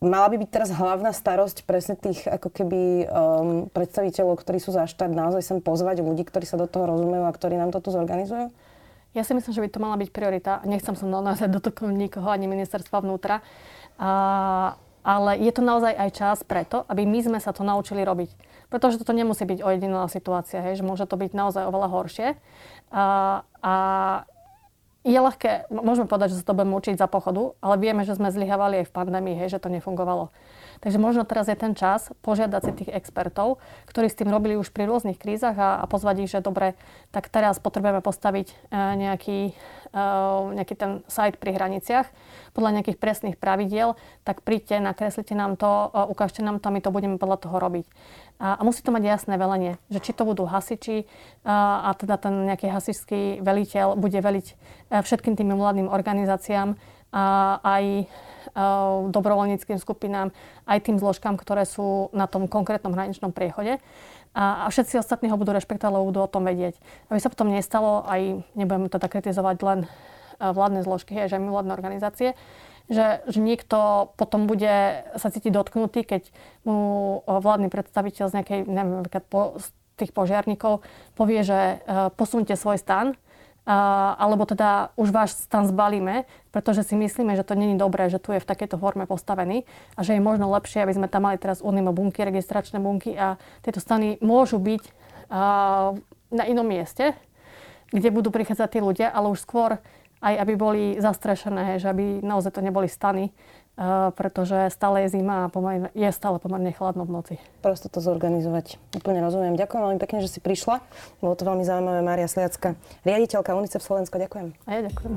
mala 0.00 0.28
by 0.28 0.36
byť 0.36 0.50
teraz 0.52 0.68
hlavná 0.70 1.10
starosť 1.10 1.64
presne 1.64 1.96
tých 1.96 2.28
ako 2.28 2.48
keby 2.52 2.80
um, 2.80 3.06
predstaviteľov, 3.72 4.36
ktorí 4.38 4.58
sú 4.60 4.70
za 4.76 4.84
štát, 4.84 5.08
naozaj 5.08 5.42
sem 5.42 5.58
pozvať 5.64 6.04
ľudí, 6.04 6.22
ktorí 6.28 6.44
sa 6.44 6.60
do 6.60 6.68
toho 6.68 6.92
rozumejú 6.92 7.24
a 7.24 7.32
ktorí 7.32 7.56
nám 7.56 7.72
to 7.72 7.80
tu 7.80 7.88
zorganizujú? 7.90 8.52
Ja 9.16 9.24
si 9.24 9.32
myslím, 9.32 9.56
že 9.56 9.64
by 9.64 9.68
to 9.72 9.80
mala 9.80 9.96
byť 9.96 10.12
priorita. 10.12 10.60
Nechcem 10.68 10.92
som 10.92 11.08
naozaj 11.08 11.48
dotknúť 11.48 11.96
nikoho 11.96 12.28
ani 12.28 12.44
ministerstva 12.44 13.00
vnútra. 13.00 13.40
A, 13.96 14.76
ale 15.00 15.40
je 15.40 15.52
to 15.56 15.64
naozaj 15.64 15.96
aj 15.96 16.10
čas 16.12 16.38
preto, 16.44 16.84
aby 16.92 17.08
my 17.08 17.24
sme 17.24 17.38
sa 17.40 17.56
to 17.56 17.64
naučili 17.64 18.04
robiť. 18.04 18.28
Pretože 18.68 19.00
toto 19.00 19.16
nemusí 19.16 19.48
byť 19.48 19.64
ojedinelá 19.64 20.12
situácia, 20.12 20.60
hej, 20.60 20.82
že 20.82 20.84
môže 20.84 21.08
to 21.08 21.16
byť 21.16 21.32
naozaj 21.32 21.64
oveľa 21.64 21.88
horšie. 21.88 22.28
A, 22.92 23.04
a 23.64 23.74
je 25.06 25.16
ľahké, 25.16 25.70
môžeme 25.70 26.10
povedať, 26.10 26.34
že 26.34 26.42
sa 26.42 26.50
to 26.50 26.58
budeme 26.58 26.76
učiť 26.76 26.98
za 26.98 27.06
pochodu, 27.08 27.54
ale 27.62 27.78
vieme, 27.78 28.02
že 28.02 28.18
sme 28.18 28.34
zlyhávali 28.34 28.84
aj 28.84 28.90
v 28.90 28.96
pandémii, 29.00 29.38
hej, 29.38 29.56
že 29.56 29.62
to 29.62 29.72
nefungovalo. 29.72 30.28
Takže 30.80 30.98
možno 31.00 31.24
teraz 31.24 31.48
je 31.48 31.56
ten 31.56 31.72
čas 31.72 32.12
požiadať 32.20 32.60
si 32.62 32.72
tých 32.84 32.90
expertov, 32.92 33.58
ktorí 33.88 34.12
s 34.12 34.18
tým 34.18 34.28
robili 34.28 34.58
už 34.58 34.70
pri 34.72 34.88
rôznych 34.88 35.16
krízach 35.16 35.56
a, 35.56 35.80
a 35.80 35.84
pozvať 35.88 36.26
ich, 36.26 36.32
že 36.32 36.44
dobre, 36.44 36.76
tak 37.10 37.32
teraz 37.32 37.56
potrebujeme 37.58 38.04
postaviť 38.04 38.48
e, 38.52 38.54
nejaký, 38.76 39.38
e, 39.90 40.00
nejaký 40.52 40.74
ten 40.76 40.90
site 41.08 41.40
pri 41.40 41.56
hraniciach 41.56 42.06
podľa 42.52 42.80
nejakých 42.80 43.00
presných 43.00 43.36
pravidiel, 43.40 43.96
tak 44.24 44.44
príďte, 44.44 44.80
nakreslite 44.80 45.32
nám 45.32 45.56
to, 45.56 45.92
e, 45.92 46.06
ukážte 46.12 46.44
nám 46.44 46.60
to 46.60 46.68
a 46.68 46.74
my 46.74 46.80
to 46.84 46.92
budeme 46.92 47.16
podľa 47.16 47.48
toho 47.48 47.56
robiť. 47.56 47.86
A, 48.36 48.60
a 48.60 48.62
musí 48.62 48.84
to 48.84 48.92
mať 48.92 49.04
jasné 49.08 49.40
velenie, 49.40 49.80
že 49.88 50.04
či 50.04 50.12
to 50.12 50.28
budú 50.28 50.44
hasiči 50.44 51.08
a, 51.48 51.88
a 51.88 51.90
teda 51.96 52.20
ten 52.20 52.52
nejaký 52.52 52.68
hasičský 52.68 53.40
veliteľ 53.40 53.96
bude 53.96 54.20
veliť 54.20 54.46
všetkým 54.92 55.40
tým 55.40 55.56
mladým 55.56 55.88
organizáciám 55.88 56.76
aj 57.64 57.84
dobrovoľníckým 59.10 59.76
skupinám, 59.76 60.32
aj 60.64 60.78
tým 60.84 60.96
zložkám, 60.96 61.36
ktoré 61.36 61.68
sú 61.68 62.08
na 62.16 62.24
tom 62.24 62.48
konkrétnom 62.48 62.94
hraničnom 62.94 63.34
priechode. 63.34 63.82
A, 64.36 64.68
všetci 64.68 65.00
ostatní 65.00 65.32
ho 65.32 65.40
budú 65.40 65.56
rešpektovať, 65.56 65.92
lebo 65.92 66.08
budú 66.12 66.20
o 66.24 66.30
tom 66.30 66.44
vedieť. 66.44 66.76
Aby 67.08 67.20
sa 67.20 67.32
potom 67.32 67.48
nestalo, 67.48 68.04
aj 68.04 68.44
nebudeme 68.52 68.92
teda 68.92 69.08
kritizovať 69.08 69.56
len 69.64 69.78
vládne 70.36 70.84
zložky, 70.84 71.16
aj 71.16 71.32
mimovládne 71.40 71.72
organizácie, 71.72 72.36
že, 72.92 73.24
že 73.26 73.38
niekto 73.40 74.12
potom 74.20 74.44
bude 74.46 75.04
sa 75.16 75.28
cítiť 75.32 75.50
dotknutý, 75.50 76.04
keď 76.04 76.28
mu 76.68 77.20
vládny 77.24 77.72
predstaviteľ 77.72 78.24
z 78.30 78.36
nejakej, 78.40 78.60
neviem, 78.68 79.02
z 79.56 79.66
tých 79.96 80.12
požiarníkov 80.12 80.84
povie, 81.16 81.40
že 81.40 81.80
posunte 82.20 82.52
svoj 82.54 82.76
stan 82.76 83.16
alebo 83.66 84.46
teda 84.46 84.94
už 84.94 85.10
váš 85.10 85.34
stan 85.34 85.66
zbalíme, 85.66 86.22
pretože 86.54 86.86
si 86.86 86.94
myslíme, 86.94 87.34
že 87.34 87.42
to 87.42 87.58
není 87.58 87.74
dobré, 87.74 88.06
že 88.06 88.22
tu 88.22 88.30
je 88.30 88.38
v 88.38 88.46
takejto 88.46 88.78
forme 88.78 89.10
postavený 89.10 89.66
a 89.98 90.06
že 90.06 90.14
je 90.14 90.22
možno 90.22 90.46
lepšie, 90.54 90.86
aby 90.86 90.94
sme 90.94 91.10
tam 91.10 91.26
mali 91.26 91.36
teraz 91.36 91.58
unimo 91.58 91.90
bunky, 91.90 92.22
registračné 92.22 92.78
bunky 92.78 93.18
a 93.18 93.34
tieto 93.66 93.82
stany 93.82 94.22
môžu 94.22 94.62
byť 94.62 94.82
na 96.30 96.44
inom 96.46 96.66
mieste, 96.66 97.18
kde 97.90 98.14
budú 98.14 98.30
prichádzať 98.30 98.68
tí 98.70 98.78
ľudia, 98.78 99.10
ale 99.10 99.34
už 99.34 99.42
skôr 99.42 99.82
aj 100.26 100.34
aby 100.42 100.52
boli 100.58 100.82
zastrešené, 100.98 101.78
že 101.78 101.86
aby 101.86 102.18
naozaj 102.18 102.58
to 102.58 102.64
neboli 102.64 102.90
stany, 102.90 103.30
Uh, 103.76 104.08
pretože 104.16 104.72
stále 104.72 105.04
je 105.04 105.20
zima 105.20 105.44
a 105.44 105.52
pomerne, 105.52 105.92
je 105.92 106.08
stále 106.08 106.40
pomerne 106.40 106.72
chladno 106.72 107.04
v 107.04 107.12
noci. 107.12 107.34
Prosto 107.60 107.92
to 107.92 108.00
zorganizovať. 108.00 108.80
Úplne 108.96 109.20
rozumiem. 109.20 109.52
Ďakujem 109.52 109.82
veľmi 109.84 110.00
pekne, 110.00 110.24
že 110.24 110.32
si 110.32 110.40
prišla. 110.40 110.80
Bolo 111.20 111.36
to 111.36 111.44
veľmi 111.44 111.60
zaujímavé. 111.60 112.00
Mária 112.00 112.24
Sliacka, 112.24 112.72
riaditeľka 113.04 113.52
UNICEF 113.52 113.84
Slovensko. 113.84 114.16
Ďakujem. 114.16 114.56
A 114.64 114.70
ja 114.72 114.80
ďakujem. 114.80 115.12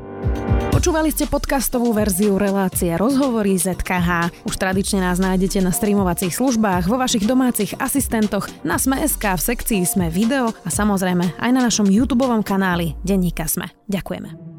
Počúvali 0.76 1.08
ste 1.08 1.32
podcastovú 1.32 1.96
verziu 1.96 2.36
relácie 2.36 2.92
Rozhovory 3.00 3.56
ZKH. 3.56 4.44
Už 4.44 4.60
tradične 4.60 5.08
nás 5.08 5.24
nájdete 5.24 5.64
na 5.64 5.72
streamovacích 5.72 6.36
službách, 6.36 6.92
vo 6.92 7.00
vašich 7.00 7.24
domácich 7.24 7.80
asistentoch, 7.80 8.52
na 8.68 8.76
Sme.sk, 8.76 9.24
v 9.24 9.40
sekcii 9.56 9.88
Sme 9.88 10.12
video 10.12 10.52
a 10.52 10.68
samozrejme 10.68 11.40
aj 11.40 11.52
na 11.56 11.64
našom 11.64 11.88
YouTube 11.88 12.28
kanáli 12.44 13.00
Denníka 13.08 13.48
Sme. 13.48 13.72
Ďakujeme. 13.88 14.59